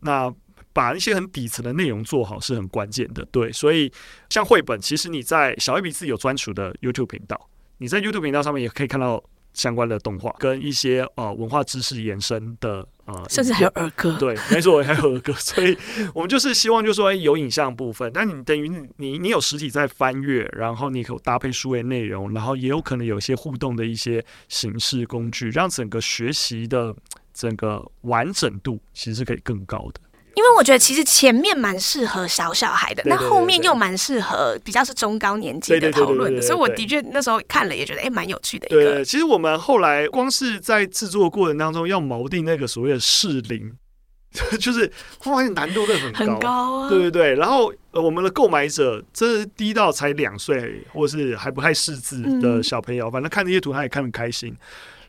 [0.00, 0.34] 那。
[0.80, 3.92] 把一些很底层的内容做好是很关键的，对，所以
[4.30, 7.38] 像绘本，其实你在小 A 皮自己有专属的 YouTube 频道，
[7.76, 15.76] 你在 YouTube 频道上面也可以看到相关的动画跟一些呃文化知识延伸的呃，甚至还有儿歌，对，没错，还有儿歌，所以
[16.14, 18.66] 我们就是希望就是说有影像部分，但你等于
[18.96, 26.96] 你你有实体在翻阅，然后你可以搭配数位内容，然后也有可能有一些互动的一些形式工具，让整个学习的
[27.34, 30.00] 整个完整度其实是可以更高的。
[30.40, 38.94] 因为我觉得其实前面蛮适合小小孩的，那后面又蛮适合比较是中高年纪的讨论的，所以我的确那时候看了也觉得哎蛮有趣的一个。
[38.94, 43.70] 对，其实我们后来光是在制作过程当中要锚定那个所谓的适龄，
[44.58, 46.88] 就是发现难度都很高，很高啊。
[46.88, 54.56] 对对对，然后我们的购买者这低到才两岁或是还不太识字的小朋友，嗯、反正看这些图他也看得开心。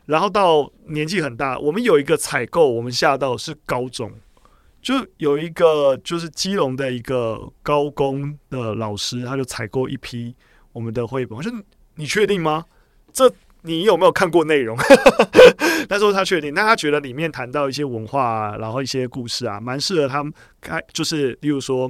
[0.04, 4.12] 然后到年纪很大，我们有一个采购，我们下到是高中。
[4.82, 10.34] 就有一个就是基隆的一个高工的老师，他就采购一批
[10.72, 11.38] 我们的绘本。
[11.38, 11.50] 我说
[11.94, 12.64] ：“你确定吗？
[13.12, 14.76] 这你有没有看过内容？”
[15.88, 21.88] 他说他确定，那他觉得里面谈到一些文化啊，然后一些故事啊，蛮适合他们开，就是例如说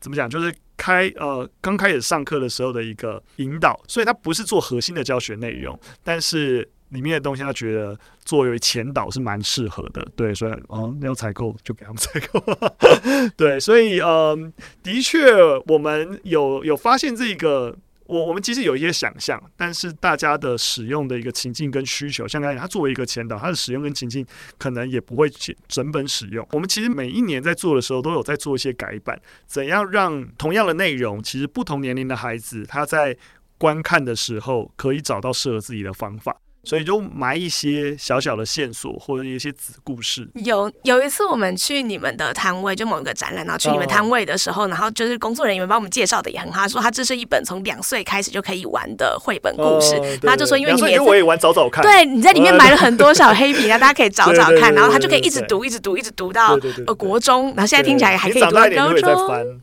[0.00, 3.80] 怎么讲，就是开呃刚开始上课的时候的一个引导。
[3.86, 6.68] 所以他不是做核心的教学内容，但是。
[6.92, 12.40] 里面的东西，他觉得作为前导是蛮适合的，对，所以哦，要采购就给他们采购，
[13.36, 14.52] 对，所以嗯，
[14.82, 15.32] 的确，
[15.66, 17.74] 我们有有发现这个，
[18.06, 24.26] 我我们其实有一些想象，但是大家的使用的一个情境跟需求，像刚才他作为一个前导，他的使用跟情境
[24.58, 25.30] 可能也不会
[25.66, 26.46] 整本使用。
[26.52, 33.16] 我们其实每一年在做的时候，都有在做一些改版，怎样让同样的内容，其实不同年龄的孩子他在
[33.56, 36.36] 观看的时候可以找到适合自己的方法。
[36.64, 40.28] 所以就埋一些小小的线索或者一些子故事。
[40.34, 50.00] 有有一次我们去你们的摊位，就某一个展览，然后去你们摊位的时候，然后就是工作人员帮我们介绍的也很好，他说他这是一本从两岁开始就可以玩的绘本故事。
[50.22, 59.00] 他就说因为你们我也玩找找看，对，你在里面埋了很多小黑皮，让大家可以找找看， 然后他就可以一直读，一直读，一直读到呃国中，然后现在听起来还可以读到高中。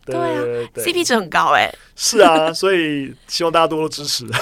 [0.05, 0.43] 对啊
[0.75, 1.73] ，CP 值很高哎。
[1.95, 4.25] 是啊，所以希望大家多多支持。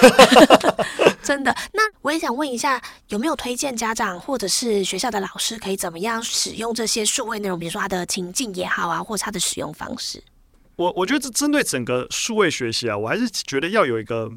[1.28, 7.58] 真的，那我也想问一下，有没有推荐家长或者是学校的老师可以怎么样使用这些数位内容？
[7.58, 10.24] 比如说他的情境也好啊，或者他的使用方式。
[10.76, 14.32] 我我觉得这针对整个数位学习啊，我还是觉得要有一个，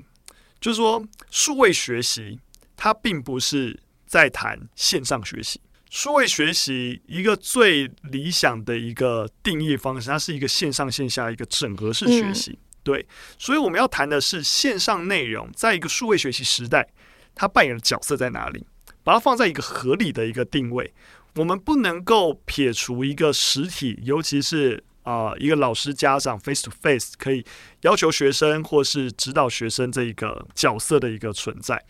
[0.60, 2.38] 就是说数位学习
[2.76, 5.62] 它并不是在谈线上学习。
[5.90, 12.52] 数位学习一个最理想的一个定义方式，它是一个线上线下一个整合式学习。
[12.52, 13.06] 嗯对，
[13.38, 16.88] 所以我们要谈的是线上内容，在一个数位学习时代，
[17.36, 18.66] 它扮演的角色在哪里？
[19.04, 20.94] 把它放在一个合理的一个定位。
[21.36, 27.44] 我们不能够撇除一个实体，尤其是啊、一个老师家长 face to face 可以
[27.82, 31.84] 要求学生或是指导学生这一个角色的一个存在。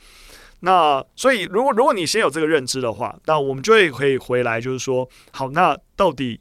[0.62, 6.40] 那所以，如果如果你先有这个认知的话，那我们就会可以回来，就是说，好，那到底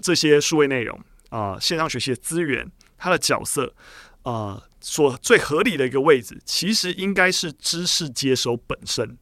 [0.00, 0.98] 这些数位内容
[1.30, 2.70] 啊、线上学习的资源。
[2.98, 3.72] 他的角色，
[4.24, 9.16] 呃，所最合理的一个位置，其实应该是知识接收本身。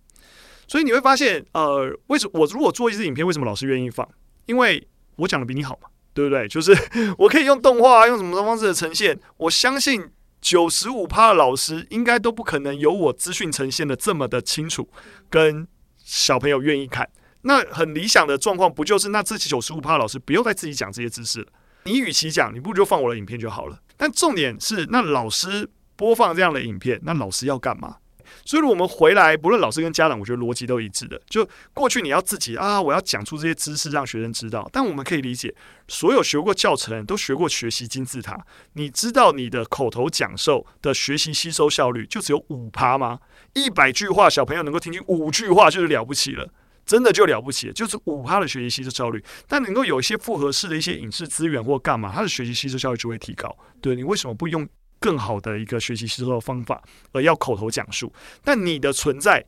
[0.67, 4.09] 所以你会发现，呃，为什么我如果做一支影片，为什么老师愿意放？
[4.47, 6.49] 因为我讲的比你好嘛，对不对？
[6.49, 6.77] 就是
[7.19, 9.17] 我可以用动画，用什么方式的呈现。
[9.37, 10.11] 我相信
[10.41, 14.89] 九十五趴的老师应该都不可能有我资讯呈现的这么的清楚，
[15.31, 17.09] 跟小朋友愿意看。
[17.43, 21.47] 那很理想的状况，不就是那这九十五趴的老师不用再自己讲这些知识了？
[21.87, 23.79] 你与其讲，你不如就放我的影片就好了。
[23.97, 27.97] 但重点是，那老师播放这样的影片，那老师要干嘛？
[28.45, 31.21] 所以，我们回来，不论老师跟家长，我觉得逻辑都一致的。
[31.29, 34.69] 就过去你要自己啊，我要讲出这些知识让学生知道。
[34.73, 35.55] 但我们可以理解，
[35.87, 38.45] 所有学过教程都学过学习金字塔。
[38.73, 43.21] 你知道你的口头讲授的学习吸收效率就只有五趴吗？
[43.55, 46.49] 一百句话，小朋友能够听进五句话就是了不起了。
[46.87, 53.55] 真的就了不起，就是五趴的学习吸收效率，但能够有一些复合式的一些影视资源或干嘛，他的学习吸收效率就会提高。
[53.81, 54.67] 对，你为什么不用
[55.01, 58.13] 更好的一个学习吸收的方法，而要口头讲述？
[58.45, 59.45] 但你的存在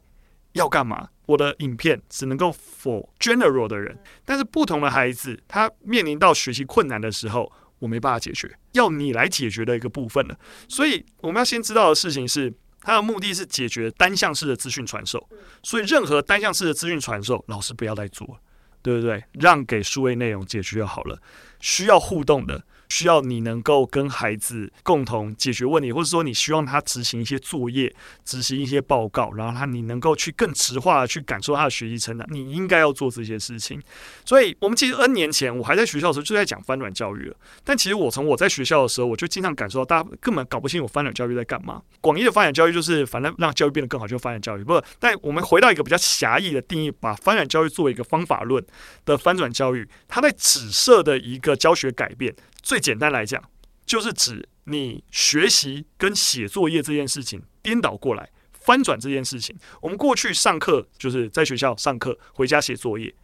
[0.55, 1.09] 要干嘛？
[1.27, 10.37] 我的影片只能够 for general 的人，但是不同的孩子，他面临到学习困难的时候，我没办法解决，要你来解决的一个部分了。
[10.68, 12.53] 所以我们要先知道的事情是。
[12.80, 15.28] 它的目的是解决单向式的资讯传授，
[15.62, 18.38] 所以任何单向式的资讯传授，老师不要再做，
[18.82, 19.22] 对不对？
[19.32, 21.20] 让给数位内容解决就好了。
[21.60, 22.64] 需要互动的。
[22.88, 33.81] 需要你能够跟孩子共同解决问题，或者说你希望他执行一些作业、执行一些报告，然后他你能够去更直化的去感受他的学习成长，你应该要做这些事情。
[34.24, 37.37] 所以，我们其实 N 年前我还在学校的时候就在讲翻转教育了。
[37.64, 41.83] 但其实我从我在学校的时候，我就经常感受到大家根本搞不清楚翻转教育在干嘛。
[42.01, 44.64] 广义的翻转教育就是反正让教育变得更好，就翻转教育。
[44.64, 48.64] 不，但我们回到一个比较狭义的定义，把翻转教育作为一个方法论
[49.05, 52.35] 的翻转教育，它在指涉的一个教学改变。
[52.62, 53.42] 最简单来讲，
[53.86, 59.56] 就是指你学习跟写作业这件事情颠倒过来，翻转这件事情。
[59.80, 63.14] 我们过去上课就是在学校上课，回家写作业。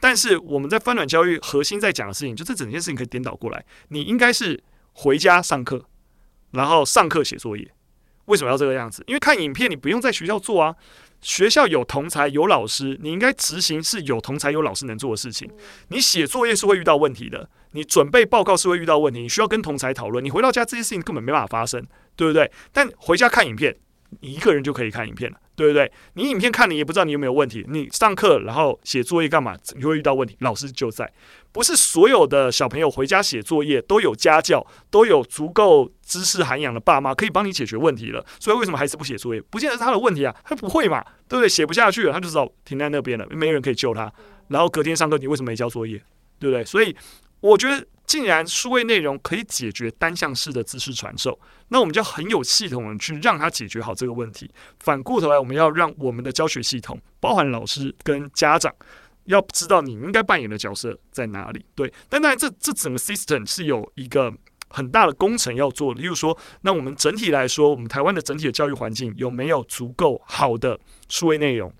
[0.00, 3.64] 但是我们在翻转教育核心在讲的事情，就这整件事情可以颠倒过来。
[3.88, 5.84] 你应该是回家上课，
[6.50, 7.70] 然后上课写作业。
[8.26, 9.04] 为什么要这个样子？
[9.06, 10.74] 因为看影片你不用在学校做啊。
[11.20, 15.50] 学校有同才有老师，你应该执行是有同才有老师能做的事情。
[15.88, 20.24] 你写作业是会遇到问题的，你准备报告是会遇到问题，你需要跟同才讨论。
[20.24, 21.84] 你回到家这些事情根本没办法发生，
[22.16, 22.50] 对不对？
[22.72, 23.76] 但回家看影片，
[24.20, 25.38] 你一个人就可以看影片了。
[25.56, 25.88] 对不对？
[26.14, 27.64] 你影片看你也不知道你有没有问题。
[27.68, 29.56] 你上课然后写作业干嘛？
[29.76, 31.08] 你会遇到问题，老师就在。
[31.52, 38.26] 不是所有的小朋友回家写作业都有家教，都有足够知识涵养的爸妈可以帮你解决问题了。
[38.40, 39.40] 所以为什么还是不写作业？
[39.42, 41.48] 不见得是他的问题啊，他不会嘛，对不对？
[41.48, 44.12] 写不下去了，他就知道停在那边了，没人可以救他。
[44.48, 46.02] 然后隔天上课，你为什么没交作业？
[46.40, 46.64] 对不对？
[46.64, 46.94] 所以
[47.44, 47.86] 我觉得。
[48.06, 51.36] 既然数位内容可以解决单向式的知识传授，
[51.68, 54.48] 那我们就很有系统的去让它解决好这个问题。
[54.80, 58.72] 反过头来，我们要让我们的教学系统，包含老师跟家长，
[59.24, 61.64] 要知道你应该扮演的角色在哪里。
[61.74, 64.32] 对，但当然，这这整个 system 是有一个
[64.68, 66.02] 很大的工程要做的。
[66.02, 70.78] 例如说，那我们整体来说，我们台湾的整体的教育环境有没有足够好的
[71.08, 71.72] 数位内容，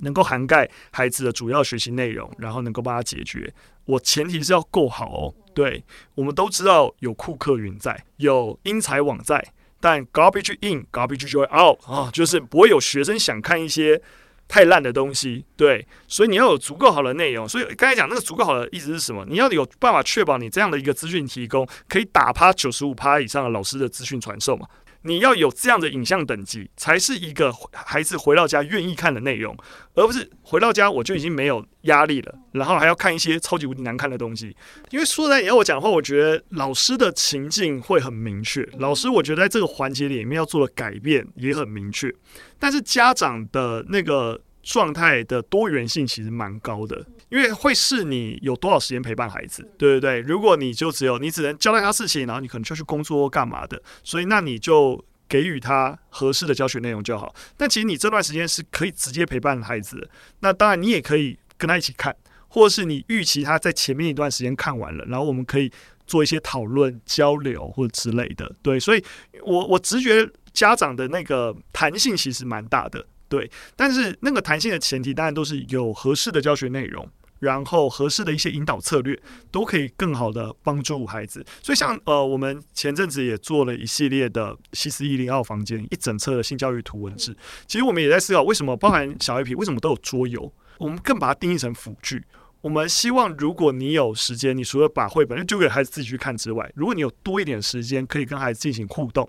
[0.00, 3.52] 能够涵盖孩子的主要学习内容，然后能够帮他解决？
[3.84, 5.34] 我前提是要够好哦。
[5.54, 5.84] 对，
[6.14, 14.00] 我们都知道有库克云在，有英才网在，但 garbage in，garbage 就会 out 啊，就是不会有学生想看一些
[14.48, 17.48] 太烂的东西，对，所以你要有足够好的内容。
[17.48, 19.24] 所以刚才讲那个足够好的意思是什么？
[19.28, 24.66] 你要有办法确保你这样的一个资讯提供可以打趴九十五趴以上的老师的资讯传授嘛？
[25.04, 29.56] 你要有这样的影像等级，才是一个孩子回到家愿意看的内容，
[29.94, 34.56] 而不是回到家我就已经没有压力了，然后还要看一些超级无敌难看的东西。
[34.90, 42.12] 因为说实在，你要我讲的话，我觉得老师的情境会很明确，老师我觉得在这个环节里面要做的改变也很明确，
[42.58, 44.40] 但是家长的那个。
[44.66, 47.04] 状态的多元性其实蛮高的，
[47.34, 50.20] 因为会是你有多少时间陪伴孩子，对不对？
[50.20, 57.34] 如果你就只有你只能交代他事情，然后你可能就去工作或干嘛的，所以那你就给予他合适的教学内容就好。
[57.56, 60.08] 但其实你这段时间是可以直接陪伴孩子的，
[60.38, 62.14] 那当然你也可以跟他一起看，
[62.46, 65.68] 或者是你预期他在前面一段时间看完了，然后我们可以
[66.06, 68.54] 做一些讨论交流或者之类的。
[68.62, 69.04] 对，所以
[69.42, 73.04] 我我直觉家长的那个弹性其实蛮大的。
[73.26, 77.08] 对，但是那个弹性的前提当然都是有合适的教学内容，
[77.38, 79.20] 然后合适的一些引导策略，
[79.50, 81.44] 都可以更好的帮助孩子。
[81.62, 87.36] 所以像呃，我们前阵子也做了一系列的西斯一零二房间一整册的性教育图文字。
[87.66, 90.52] 其实我们也在思考，为什么包含小 A P 为什么都有桌游？
[90.78, 92.24] 我们更把它定义成辅具。
[92.64, 99.28] 我们希望，如果你有时间，你除了把绘本就丢给孩子自己去看之外，如果你有多一点时间，可以跟孩子进行互动，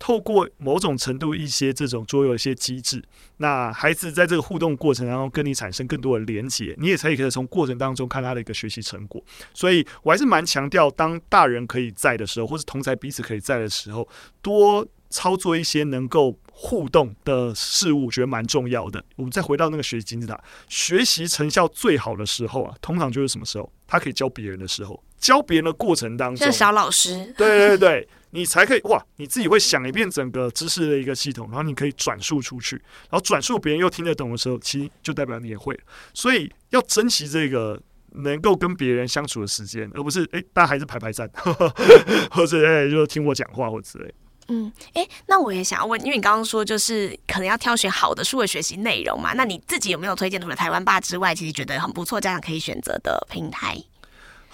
[0.00, 3.00] 透过某种程度一些这种桌游一些机制，
[3.36, 9.22] 那孩子在这个互动过程当中跟你产生更多的连接，你也才可以从过程当中看他的一个学习成果。
[9.54, 14.08] 所以我还是蛮强调，当大人可以在的时候，或是同在彼此可以在的时候，
[14.42, 19.04] 多操作一些能够互动的事物，觉得蛮重要的。
[19.16, 23.70] 我们再回到那个学习金字塔，学习成效最好的时候啊，通常就是什么时候？
[23.86, 32.76] 他可以教别人的时候，教别人的过程当中，像小老师，对对对，你才可以哇，你自己会想一遍整个知识的一个系统，然后你可以转述出去，
[33.10, 35.78] 然后转述别人又听得懂的时候，其实就代表你也会。
[36.14, 37.78] 所以要珍惜这个
[38.12, 41.30] 能够跟别人相处的时间，而不是哎，大家还是排排站，
[42.32, 44.14] 或者哎，就听我讲话或之类。
[44.52, 53.82] 嗯，诶，那我也想要问，因为你刚刚说就是可能要挑选好的数位学习内容嘛，那你自己有没有推荐除了台湾霸之外，其实觉得很不错，家长可以选择的平台？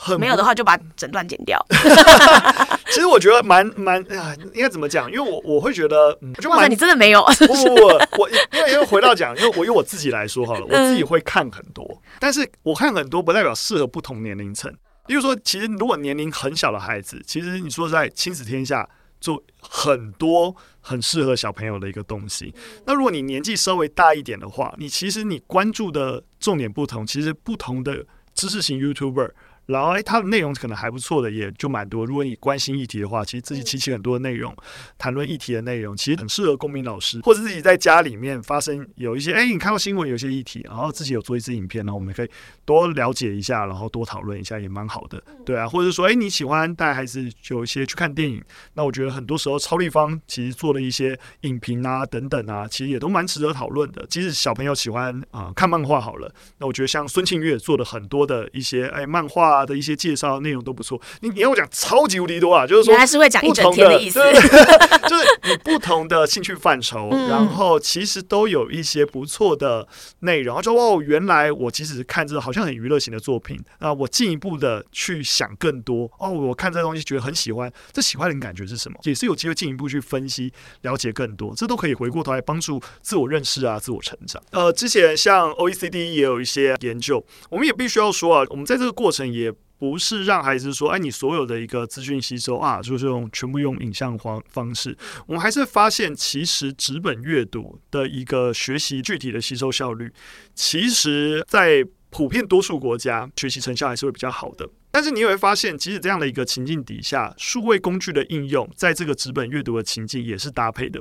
[0.01, 1.59] 很没有的话就把整段剪掉。
[2.87, 5.11] 其实我觉得蛮蛮啊，应该怎么讲？
[5.11, 7.25] 因为我我会觉得，嗯，就哇，你真的没有？
[7.25, 7.83] 不不不，
[8.23, 14.73] 我因为因为回到讲，因为我用我自己来说好了，我自己会看很多，但是我看很多不代表适合不同年龄层。
[15.09, 18.89] 例如说，其实如果年龄很小的孩子，其实你说在亲子天下。
[19.21, 22.55] 做很多很适合小朋友的一个东西。
[22.87, 29.31] 那如果你年纪稍微大一点的话，你其实你关注的重点不同，其实不同的知识型 YouTuber。
[29.69, 32.07] 然后，哎，它的内容可能还不错的，也就蛮多。
[32.07, 34.57] 如果你关心议题的话，其实自己提起很多的内容，
[34.97, 42.31] 谈论议题的内容，其实很适合公民老师，或者自己在家里面发生有一些，哎，你看到新闻有些议题，然后自己有做一支影片，然后我们可以
[42.65, 45.69] 多了解一下，然后多讨论一下，也蛮好的，对啊。
[45.69, 48.43] 或者说，哎，你喜欢带孩子有一些去看电影，
[48.73, 54.07] 那我觉得很多时候超立方其实做了一些影评啊等等啊，其实也都蛮值得讨论的。
[54.09, 59.58] 即使小朋友喜欢啊、呃、看漫画好了，那我觉得像孙庆月做的很多的一些哎漫画。
[59.65, 64.21] 的一些介绍内容都不错，你你要我讲超级无敌多啊，就是说，还是会讲一整天的意思，
[65.09, 69.87] 就是你不同的兴趣范畴，然后其实都有一些不错的
[70.21, 70.61] 内容。
[70.63, 78.99] 就哦，原来我即使是看这好像很娱乐型的作品，那我进一步的去想更多哦，我看这个东西觉得很喜欢，这喜欢的感觉是什么？
[79.05, 80.53] 也是有机会进一步去分析
[80.83, 84.43] 了解更多，这都可以回过头来帮助自我认识啊，自我成长。
[84.51, 89.48] 呃，之前像 OECD 也有一些研究，我们也必须要说啊，我们在这个过程也。
[89.79, 94.97] 不是让孩子说，哎，你所有的一个资讯吸收啊，就是用全部用影像方方式。
[95.27, 100.13] 我们还是发现，其实纸本阅读的一个学习具体的吸收效率，
[100.55, 104.69] 其实在普遍多数国家学习成效还是会比较好的。
[104.91, 111.01] 但是你也会发现，即使这样的一个情境底下，数位工具的应用在这个纸本阅读的情境也是搭配的。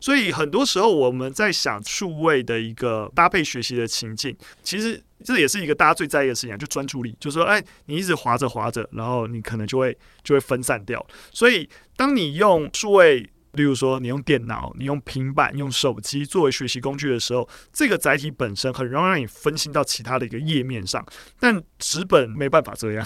[0.00, 11.04] 所以很多时候我们在想数位的一个搭配学习的情境，其实这也是一个大家最在意的事情，就专注力，就是说，哎，你一直滑着滑着，然后你可能就会就会分散掉。
[11.32, 21.04] 所以当你用数位例如说，你用电脑、你用平板、用手机作为学习工具的时候，这个载体本身很容易让你分心到其他的一个页面上。
[21.40, 23.04] 但纸本没办法这样，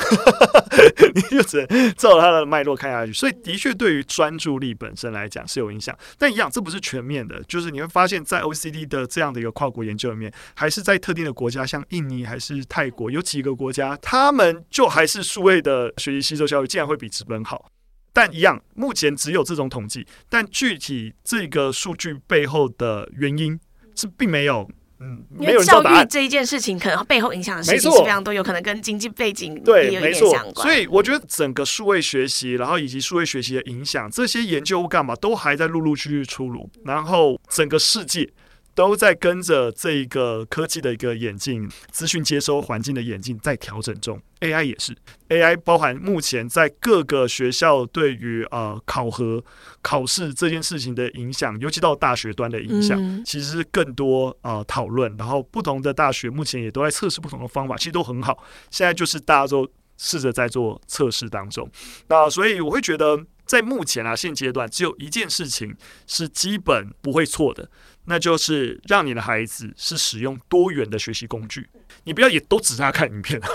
[1.15, 3.13] 你就只能照它的脉络看下去。
[3.13, 5.97] 所以，的确对于专注力本身来讲是有影响。
[6.19, 17.71] 但一样，这不是全面的，就是你会发现在 OCD 的这样的一个跨国研究里面，还是在特定的国家，像印尼还是泰国，有几个国家，他们就还是数位的学习吸收效率竟然会比纸本好。
[18.13, 23.59] 但一样，目前只有这种统计，但具体这个数据背后的原因
[23.95, 30.37] 是并没有嗯，因为教育这一件事情，可能背后影响的事情是非常多，有可能跟经济背景对，也没错。
[30.57, 38.31] 所以我觉得整个数位学习，然后以及数位学习的影响，这些研究干嘛都还在陆陆续续出炉，然后整个世界。
[38.75, 44.21] 都在跟着这一个科技的一个演进，资讯接收环境的演进在调整中。
[44.41, 44.97] AI 也是
[45.29, 49.45] ，AI 包含目前在各个学校对于呃考核、
[49.83, 55.15] 考试这件事情的影响，尤其到大学端的影响，嗯、其实是更多呃讨论。
[55.19, 58.43] 然后不同的大学目前也都在测试不同的方法，其实都很好。
[58.71, 59.69] 现在就是大家都
[59.99, 61.71] 试着在做测试当中。
[62.09, 67.69] 那所以我会觉得，在目前啊现阶段，只有一件事情是基本不会错的。
[68.11, 71.65] 那就是让你的孩子是使用多元的学习工具，
[72.03, 73.41] 你不要也都只让他看影片，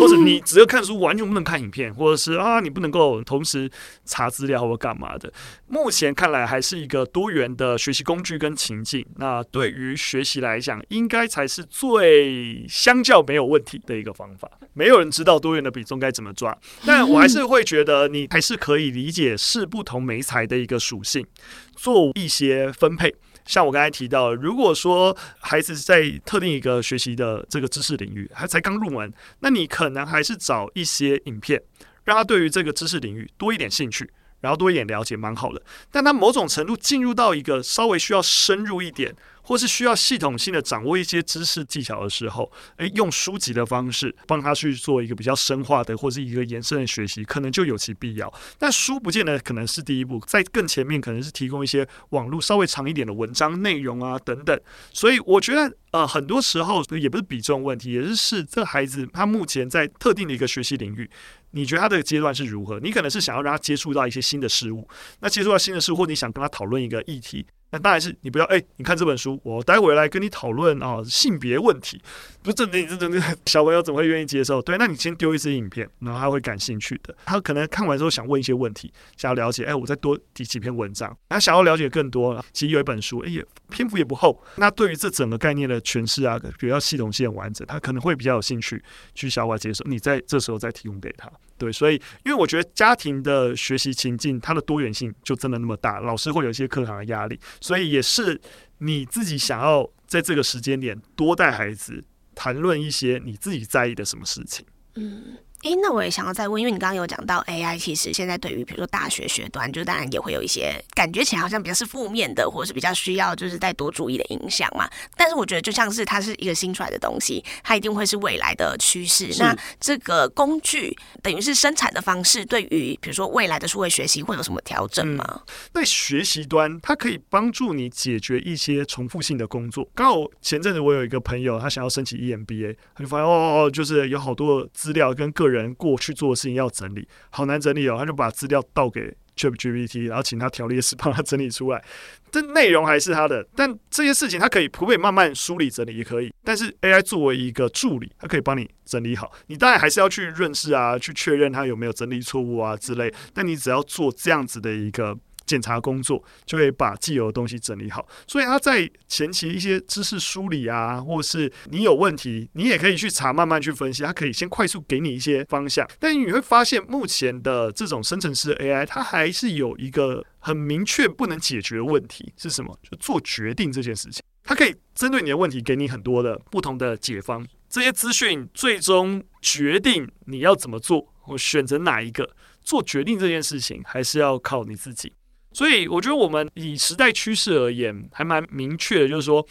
[0.00, 3.68] 或者你只要看书，完全不能看影片，或者是啊，你不能够同时
[4.04, 5.32] 查资料或干嘛的。
[5.66, 14.48] 目前看来还是一个多元的学习工具跟情境，那对于学习来讲，应该才是最相较没有问题的一个方法。
[14.72, 21.26] 没有人知道多元的比重该怎么抓，但我还是会觉得你还是可以理解是不同媒材的一个属性，
[21.74, 23.12] 做一些分配。
[23.46, 31.62] 像我刚才提到，如果说孩子在特定一个学习的这个知识领域，还才刚入门，那你可能还是找一些影片，
[32.04, 35.62] 让他对于这个知识领域多一点兴趣，然后多一点了解，蛮好的。
[35.90, 39.14] 但他某种程度进入到一个稍微需要深入一点。
[39.46, 48.32] 或是需要系统性的掌握一些知识技巧的时候，诶，用书籍的方式帮他去做一个比较深化的或是一个延伸的学习，可能就有其必要。
[48.58, 54.60] 但书不见得可能是第一步，在更前面可能是提供一些网络稍微长一点的文章内容啊等等。
[54.92, 61.08] 所以我觉得，呃，很多时候也不是比重问题，也是是这孩子他目前在特定的一个学习领域，
[61.52, 62.80] 你觉得他的阶段是如何？
[62.80, 64.88] 你可能是想要让他接触到一些新的事物，
[65.20, 67.46] 那接触到新的事物，或你想跟他讨论一个议题。
[67.76, 72.00] 那当然是你不要哎、你看这本书，我待会来跟你讨论啊性别问题，
[72.42, 74.62] 不是这你这这小朋友怎么会愿意接受？
[74.62, 77.14] 对，那你先丢一支影片，然后他会感兴趣的。
[77.26, 82.42] 他可能看完之后想问一些问题，想要了解，哎、我再多提几篇文章，他想要了解更多。
[82.52, 88.82] 其实有一本书，哎、欸、也篇幅也不厚，那对于这整个概念的诠释啊，比较系统性完整，他可能会比较有兴趣
[89.14, 89.84] 去消化接受。
[89.84, 91.30] 你在这时候再提供给他。
[91.58, 98.40] 对，所以因为我觉得家庭的学习情境，它的多元性就真的那么大，老师会有一些课堂的压力，所以也是
[98.78, 104.64] 你自己想要在这个时间点多带孩子谈论一些你自己在意的什么事情。
[104.94, 105.36] 嗯。
[105.62, 114.88] 诶，那我也想要再问，因为你刚刚有讲到 AI，其实现在对于比如说大学学端，就当然也会有一些感觉起来好像比较是负面的，或者是比较需要就是再多注意的影响嘛。
[115.16, 119.28] 但是我觉得就像是它是一个新出来的东西，它一定会是未来的趋势。
[119.38, 125.24] 那这个工具等于是生产的方式，对于比如说未来的数位学习会有什么调整吗？
[125.28, 125.40] 嗯，
[125.72, 129.88] 在学习端，它可以帮助你解决一些重复性的工作。
[129.94, 135.74] 刚好前阵子我有一个朋友，他想要申请 EMBA，他就发现哦，就是有好多资料跟个人。
[135.74, 137.96] 过去做的事情要整理，好难整理哦。
[137.98, 141.84] 他就把资料倒给 ChatGPT，然后请他条列师帮他整理出来。
[142.30, 146.32] 这内容还是他的，但这些事情他可以可以慢慢梳理整理也可以。
[146.42, 149.30] 但是 AI 作为一个助理，它可以帮你整理好。
[149.46, 153.12] 你当然还是要去认识啊，去确认他有没有整理错误啊之类。
[153.34, 155.16] 但你只要做这样子的一个。
[155.46, 164.02] 检查工作就可以把既有的东西整理好，所以他在前期一些知识梳理啊，或是你有问题，你也可以去查，慢慢去分析。
[164.02, 172.76] 他可以先快速给你一些方向，但你会发现，目前的这种生成式 AI，它还是有一个很明确不能解决问题是什么？
[172.82, 174.22] 就做决定这件事情。
[174.42, 177.46] 它可以针对你的问题，给你很多的不同的解方。
[177.68, 185.12] 这些资讯最终决定你要怎么做，或选择哪一个做决定这件事情，还是要靠你自己。
[185.56, 189.42] 所以我觉得我们以时代趋势而言，还蛮明确的，就是说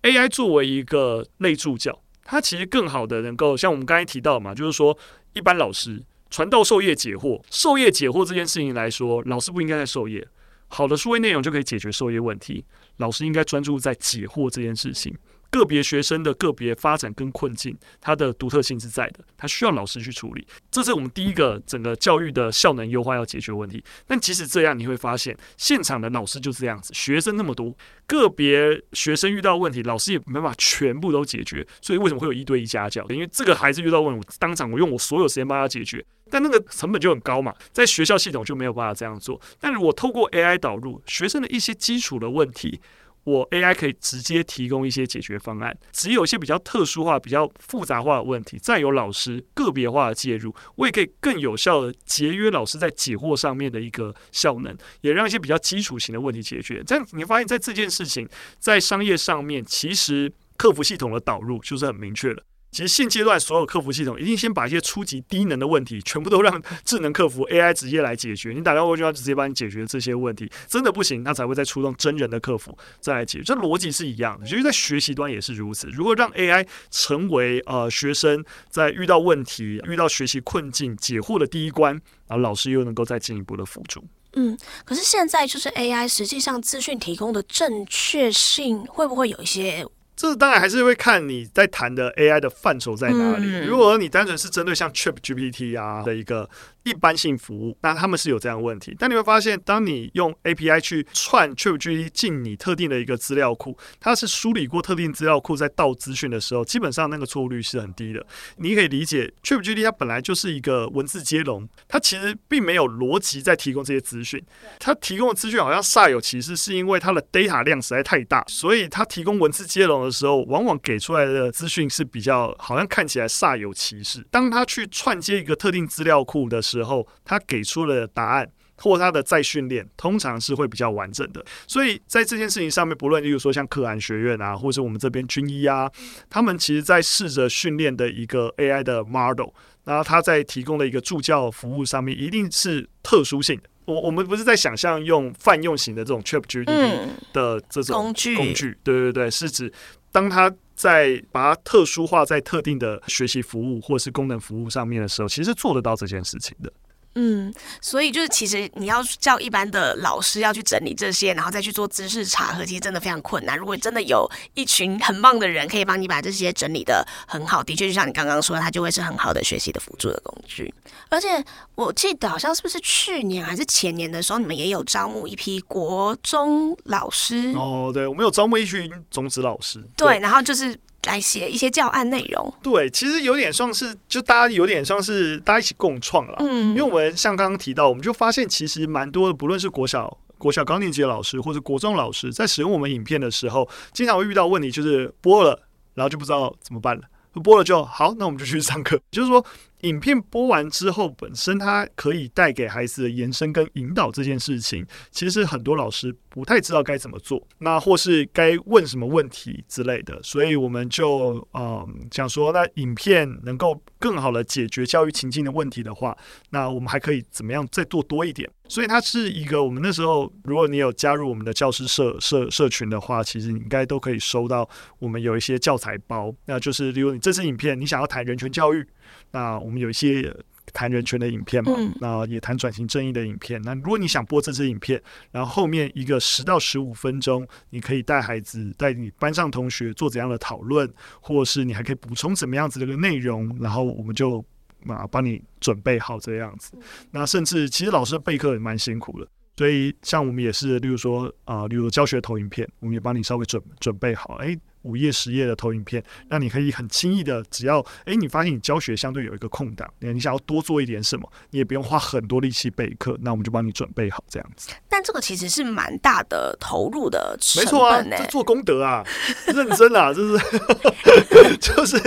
[0.00, 4.96] ，AI 作为一个类助教，它其实更好的能够像我们刚才提到嘛，就是说，
[5.34, 10.26] 一般老师传道授业解惑，授业解惑这件事情来说，老师不应该在授业，
[10.68, 12.64] 好的书页内容就可以解决授业问题，
[12.96, 15.14] 老师应该专注在解惑这件事情。
[15.54, 20.44] 个别学生的个别发展跟困境，它的独特性是在的，它需要老师去处理。
[20.68, 23.82] 这是我们第一个整个教育的效能优化要解决问题。
[24.04, 27.72] 但即使这样，你会发现现场的老师就是这样子，学生那么多，
[28.08, 31.64] 个别学生遇到问题，老师也没办法全部都解决。
[31.80, 33.06] 所以为什么会有一对一家教？
[33.08, 39.40] 因为这个孩子遇到问题，我当场我用我所有时间帮他解决，但那个成本就很高嘛，在学校系统就没有办法这样做。
[39.60, 42.80] 但如果透过 AI 导入学生的一些基础的问题。
[43.24, 56.82] 我 AI 可以直接提供一些解决方案，只有一些比较特殊化、比较复杂化的问题，再有老师个别化的介入，我也可以更有效的节约老师在解惑上面的一个效能，也让一些比较基础型的问题解决。
[56.84, 62.42] 这样你发现，在这件事情在商业上面，其实客服系统的导入就是很明确的。
[62.74, 68.50] 其实现阶段所有客服系统一定先把一些初级低能的问题全部都让智能客服 AI 直接来解决。
[68.50, 70.50] 你打电话过去，要直接帮你解决这些问题。
[70.66, 73.44] 真的不行，那才会再出动真人的客服再来解决。
[73.44, 75.86] 这逻辑是一样的，其实，在学习端也是如此。
[75.86, 81.92] 如果让 AI 成为呃学生在遇到问题、遇到学习困境解惑的第一关，
[82.26, 84.04] 然后老师又能够再进一步的辅助。
[84.32, 89.86] 嗯，可是现在就是 AI 实际上资讯提供的正确性会不会有一些？
[90.16, 93.66] 这当然还是会看你在谈的 AI 的范畴在哪里。
[93.66, 96.48] 如果你单纯是针对像 ChatGPT 啊的一个。
[96.84, 98.94] 一般性服务，那他们是有这样的问题。
[98.98, 108.24] 但你会发现，当你用 API 去串 t r i p g 进你特定的一个资料库，它是梳理过特定资料库再倒资讯的时候，基本上那个错误率是很低的。
[108.58, 114.42] 你可以理解，ChatGPT 它本来就是一个文字接龙，它其实并没有逻辑在提供这些资讯。
[114.78, 124.22] 它提供的资讯好像煞有其事，是因为它的 data 量实在太大，所以它提供文字接龙的时候，往往给出来的资讯是比较好像看起来煞有其事。
[124.30, 131.44] 当它去串接一个特定资料库的时候，之后，他给出了答案，或他的再训练，通常是会比较完整的。
[131.68, 135.88] 所以在这件事情上面，不论例如说像可汗学院啊，或者我们这边军医啊，
[136.28, 139.50] 他们其实在试着训练的一个 AI 的 model，
[139.84, 143.70] 然后他在提供的一个助教服务上面，一定是特殊性的。
[143.84, 149.72] 我我们不是在想象用泛用型的这种 ChatGPT 的这种工具，工具，对对对，是指
[150.10, 156.72] 当他在把它特殊化在特定的学习服务或是功能服务上面的时候，其实做得到这件事情的。
[157.14, 163.56] 嗯，所以就是其实你要叫一般的老师要去整理这些，然后再去做知识查核，其实真的非常困难。
[163.56, 170.72] 如果真的有一群很棒的人可以帮你把这些整理的很好，的确就像你刚刚说的，它就会是很好的学习的辅助的工具。
[171.08, 171.28] 而且
[171.74, 177.90] 我记得好像是不是去年还是前年的时候，你们也有招募一批国中老师哦？
[177.94, 180.78] 对，我们有招募一群中职老师，对，对，然后就是。
[181.06, 195.60] 来写一些教案内容，对，其实有点像是，就大家有点像是大家一起共创了，嗯，因为我们像刚刚提到，我们就发现其实蛮多的，不论是国小、国小高年级的老师，或者国中老师，在使用我们影片的时候，经常会遇到问题，就是播了，
[195.94, 197.02] 然后就不知道怎么办了，
[197.42, 199.44] 播了就好，那我们就去上课，就是说。
[199.84, 216.16] 影片播完之后，本身它可以带给孩子的延伸跟引导这件事情，其实很多老师不太知道该怎么做，那或是该问什么问题之类的，所以我们就嗯想说，那影片能够更好的解决教育情境的问题的话，
[216.50, 218.50] 那我们还可以怎么样再做多一点？
[218.66, 224.66] 所以它是一个我们那时候，如果你有加入我们的教师社社社群的话，其实你应该都可以收到
[224.98, 228.86] 我们有一些教材包，那就是例如你这支影片你想要谈人权教育。
[229.34, 230.32] 那我们有一些
[230.72, 233.60] 谈人权的影片嘛，那也谈转型正义的影片。
[233.62, 240.88] 那如果你想播这支影片，然后后面一个十到十五分钟，你可以带孩子带你班上同学做怎样的讨论，
[241.20, 244.38] 或是你还可以补充怎么样子的一个内容，然后我们就
[244.86, 246.72] 啊帮你准备好这样子。
[247.10, 254.56] 那甚至其实老师备课也蛮辛苦的，所以像我们也是，例如说啊，例如教学投影片，我们也帮你稍微准准备好，哎。
[254.84, 264.70] 五页十页的投影片，让你可以很轻易的，只要诶，你发现你教学相对有一个空档，你想要多做一点什么，你也不用花很多力气备课，那我们就帮你准备好这样子。
[264.88, 269.04] 但这个其实是蛮大的投入的成本，没错啊，这做功德啊，
[269.46, 271.98] 认真啊， 这是 就是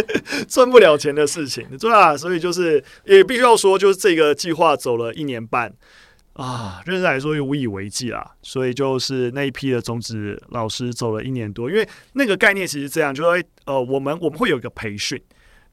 [0.48, 2.16] 赚不了钱的事情，对啊？
[2.16, 5.74] 所以就是也必须要说，就是这个计划走了一年半。
[6.38, 15.20] 啊，认真来说又无以为继啦，所以就是那一批的种子老师走了一年多，因为那个概念其实这样，就是呃，我们我们会有一个培训，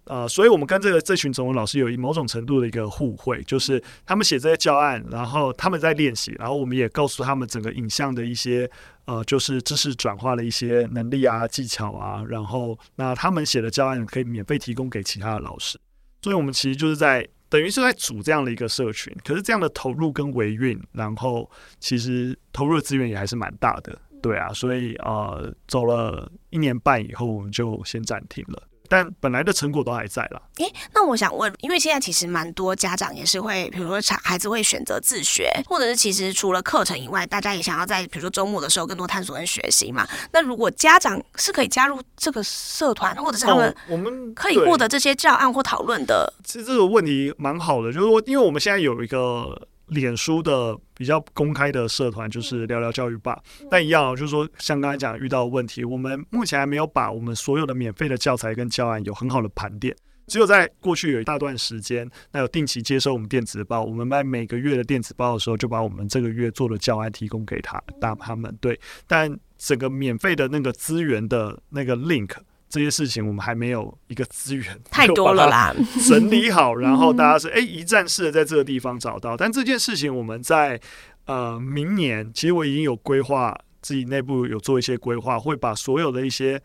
[0.05, 8.67] 呃，所以我们跟这个这群种子老师有一某种程度的一个互惠，就是他们写这些教案，然后他们在练习，然后我们也告诉他们整个影像的一些
[9.05, 15.79] 呃，就是知识转化的一些能力啊、技巧啊，然后那他们写的教案可以免费提供给其他的老师，
[16.23, 17.29] 所以我们其实就是在。
[17.55, 21.49] 等于是在组这样的一个社群，可是这样的投入跟维运，然后
[21.79, 28.61] 其实投入的资源也还是蛮大的，对啊，所以呃，走了一年半以后，我们就先暂停了。
[28.89, 30.43] 但本来的成果都还在了。
[30.59, 40.07] 诶，那我想问，因为现在其实蛮多家长也是会，比如说孩子会选择自学，或者是其实除了课程以外，大家也想要在比如说周末的时候更多探索跟学习嘛。
[40.33, 46.33] 那如果家长是可以加入这个社团，或者是他们我们可以获得这些教案或讨论的。
[46.45, 49.69] 其实这个问题蛮好的，就是说，因为我们现在有一个。
[49.89, 59.95] 脸书的比较公开的社团就是聊聊教育吧，但一样就是说，像刚才讲遇到的问题，我们目前还没有把我们所有的免费的教材跟教案有很好的盘点，
[60.27, 68.57] 只有在过去有一大段时间，那有定期接收我们电子报，我们卖每个月的电子报的时候，就把我们这个月做的教案提供给他，大他们。
[68.61, 72.31] 对，但整个免费的那个资源的那个 link。
[72.75, 75.73] 这些事情我们还没有一个资源太多了啦，
[76.09, 79.37] 整理好，然后大家是 哎、欸、一站式的在这个地方找到。
[79.37, 80.81] 但这件事情我们在
[81.27, 86.61] 呃明年，其实我已经有规划，自己内部有做一些规划，会把所有的一些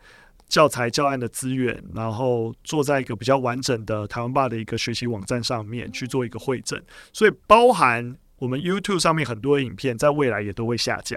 [0.48, 6.82] 教材教案的资源，然后做在一个比较完整的台湾爸的一个学习网站上面去做一个会诊。
[7.12, 11.16] 所以包含我们 YouTube 上面很多影片，在未来也都会下架。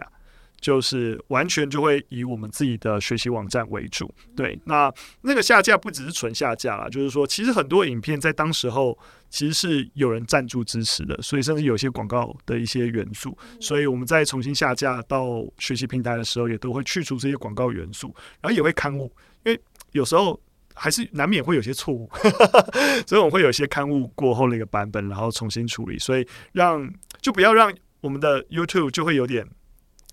[0.63, 4.57] 就是完全就会以我们自己的学习网站为主，对。
[4.63, 4.89] 那
[5.19, 8.97] 那个下架不只是纯下架啦，就是说，其实很多影片在当时候
[9.29, 13.37] 其实是有人赞助支持的，所以甚至有些广告的一些元素。
[13.59, 19.59] 所以我们在重新下架到学习平台的时候，也都会去除这些广告元素，然后也会刊物，因为
[19.91, 20.39] 有时候
[20.73, 22.09] 还是难免会有些错误，
[23.05, 25.99] 所以我们会有一些刊物过后的一个版本，然后重新处理。
[25.99, 26.89] 所以让
[27.21, 29.45] 就不要让我们的 YouTube 就会有点。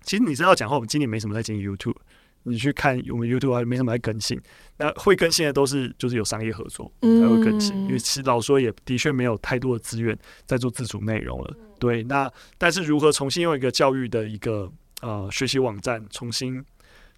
[0.03, 1.95] 其实你知道讲话，我们今年没什么在经营 YouTube。
[2.43, 4.41] 你去看我们 YouTube 还没什么在更新。
[4.77, 11.55] 那会更新的都是就是有商业合作才会更新，因为其实老实说也的确没有太多的资源在做自主内容了。
[11.79, 12.27] 对，那
[12.57, 14.71] 但是如何重新用一个教育的一个
[15.01, 16.65] 呃学习网站，重新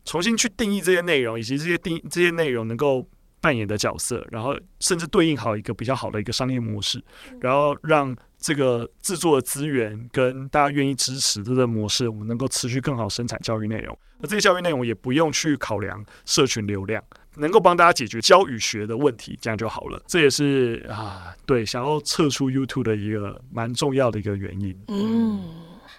[0.04, 3.08] 重新去定义这些内容，以及这些定这些内容能够
[3.44, 7.04] 扮演的角色，然后甚至对应好一个比较好的一个商业模式，
[7.40, 8.18] 然后让。
[8.44, 13.98] 这个制作的资源跟大家愿意支持这个模式，我们能够持续更好生产教育内容。
[14.18, 17.02] 那这些教育内容也不用去考量社群流量，
[17.38, 20.04] 能够帮大家解决教与学的问题，这样就好了。
[20.06, 24.78] 这也是啊，对，想要撤出 YouTube 的一个蛮重要的一个原因。
[24.90, 25.42] 嗯，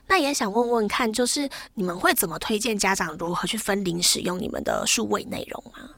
[0.07, 5.89] 那也想问问看，就是你们会怎么推荐家长如何去分龄使用你们的数位内容吗？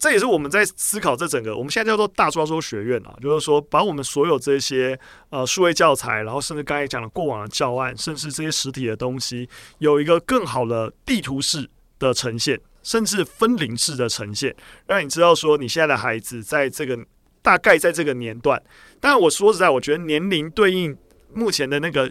[0.00, 4.98] 这也是我们在思考这整个，我们现在叫做大专周学院啊，就是说把我们所有这些
[5.30, 11.68] 呃数位教材，然后甚至刚才讲的过往的教案，甚至这些实体的东西，有一个更好的地图式
[11.98, 14.54] 的呈现，甚至分龄式的呈现，
[14.86, 16.98] 让你知道说你现在的孩子在这个
[17.42, 18.62] 大概在这个年段。
[19.00, 20.96] 但我说实在，我觉得年龄对应
[21.32, 22.10] 目前的那个。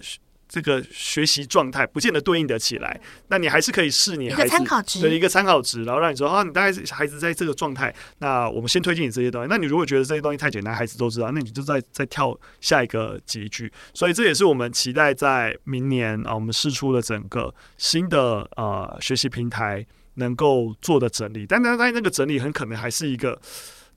[0.53, 9.47] 这个学习状态不见得对应得起来，那你还是可以试你孩子的一个参考值，然后让你说啊，你大概孩子在这个状态，那我们先推荐你这些东西。
[9.49, 13.73] 那你如果觉得这些东西太简单，孩子都知道，那你就再再跳下一个级距。
[13.95, 19.83] 所以这也是我们期待在明年啊，我们试出了整个新的呃学习平台
[20.13, 21.47] 能够做的整理。
[21.47, 23.41] 但但但那个整理很可能还是一个。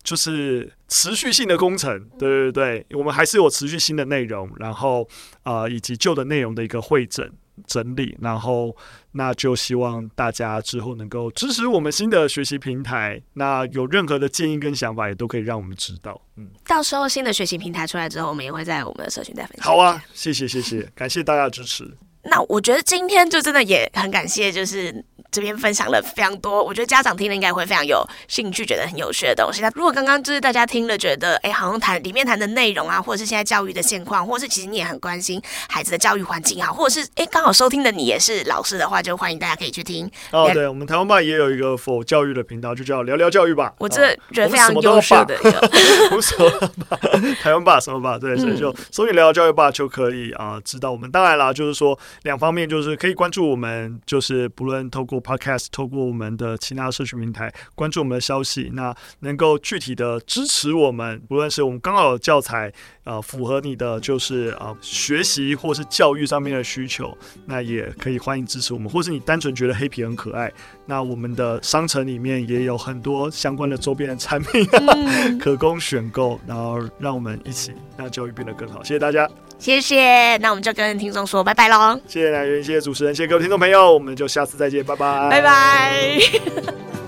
[0.06, 5.02] 就是持续性的工程，对对对，我们还是有持续新的内容，然后
[5.42, 7.28] 啊、呃，以及旧的内容的一个会诊
[7.66, 8.74] 整理，然后
[9.10, 13.20] 那就希望大家之后能够支持我们新的学习平台。
[13.32, 16.22] 那有任何的建议跟想法，也都可以让我们知道。
[16.36, 19.66] 嗯，到时候新的学习平台出来之后，我们也会在我们的社群再分享。
[19.66, 21.84] 好啊，谢谢谢谢，感谢大家的支持。
[22.22, 25.04] 那我觉得今天就真的也很感谢，就是。
[25.36, 29.60] 这边分享了非常多，我觉得家长听了应该会非常有兴趣，觉得很有趣的东西。
[29.60, 40.10] 那如果刚刚就是大家听了，觉得哎，好像谈里面谈的内容啊，或者是现在教育的现况，或者是其实你也很关心孩子的教育环境啊，或者是哎，刚好收听的你也是老师的话，就欢迎大家可以去听。
[40.30, 43.74] 哦，对，我们台湾爸也有一个 for 教育的频道，就叫聊聊教育吧。
[43.76, 45.70] 我这觉得非常优秀的一个，
[46.16, 46.50] 无所谓
[46.88, 46.98] 吧，
[47.42, 51.10] 台湾爸什么吧，对，所以就所以聊聊教育吧就可以啊，知道我们。
[51.10, 62.72] 当然啦，就是说两方面，就是可以关注我们，就是不论透过 podcast，透过我们的其他社群平台关注我们的消息，那能够具体的支持我们，不论是我们刚好有教材，
[63.04, 67.16] 呃，符合你的就是啊、学习或是教育上面的需求，
[67.46, 70.52] 那也可以欢迎支持我们，或是你单纯觉得黑皮很可爱，
[70.86, 74.64] 那我们的商城里面也有很多相关的周边的产品、
[75.40, 78.84] 可供选购，然后让我们一起让教育变得更好。
[78.84, 81.98] 谢谢大家，谢谢，那我们就跟听众说拜拜喽。
[82.06, 87.05] 谢谢来源，谢谢主持人，谢谢各位听众朋友，我们就下次再见，拜拜，拜拜。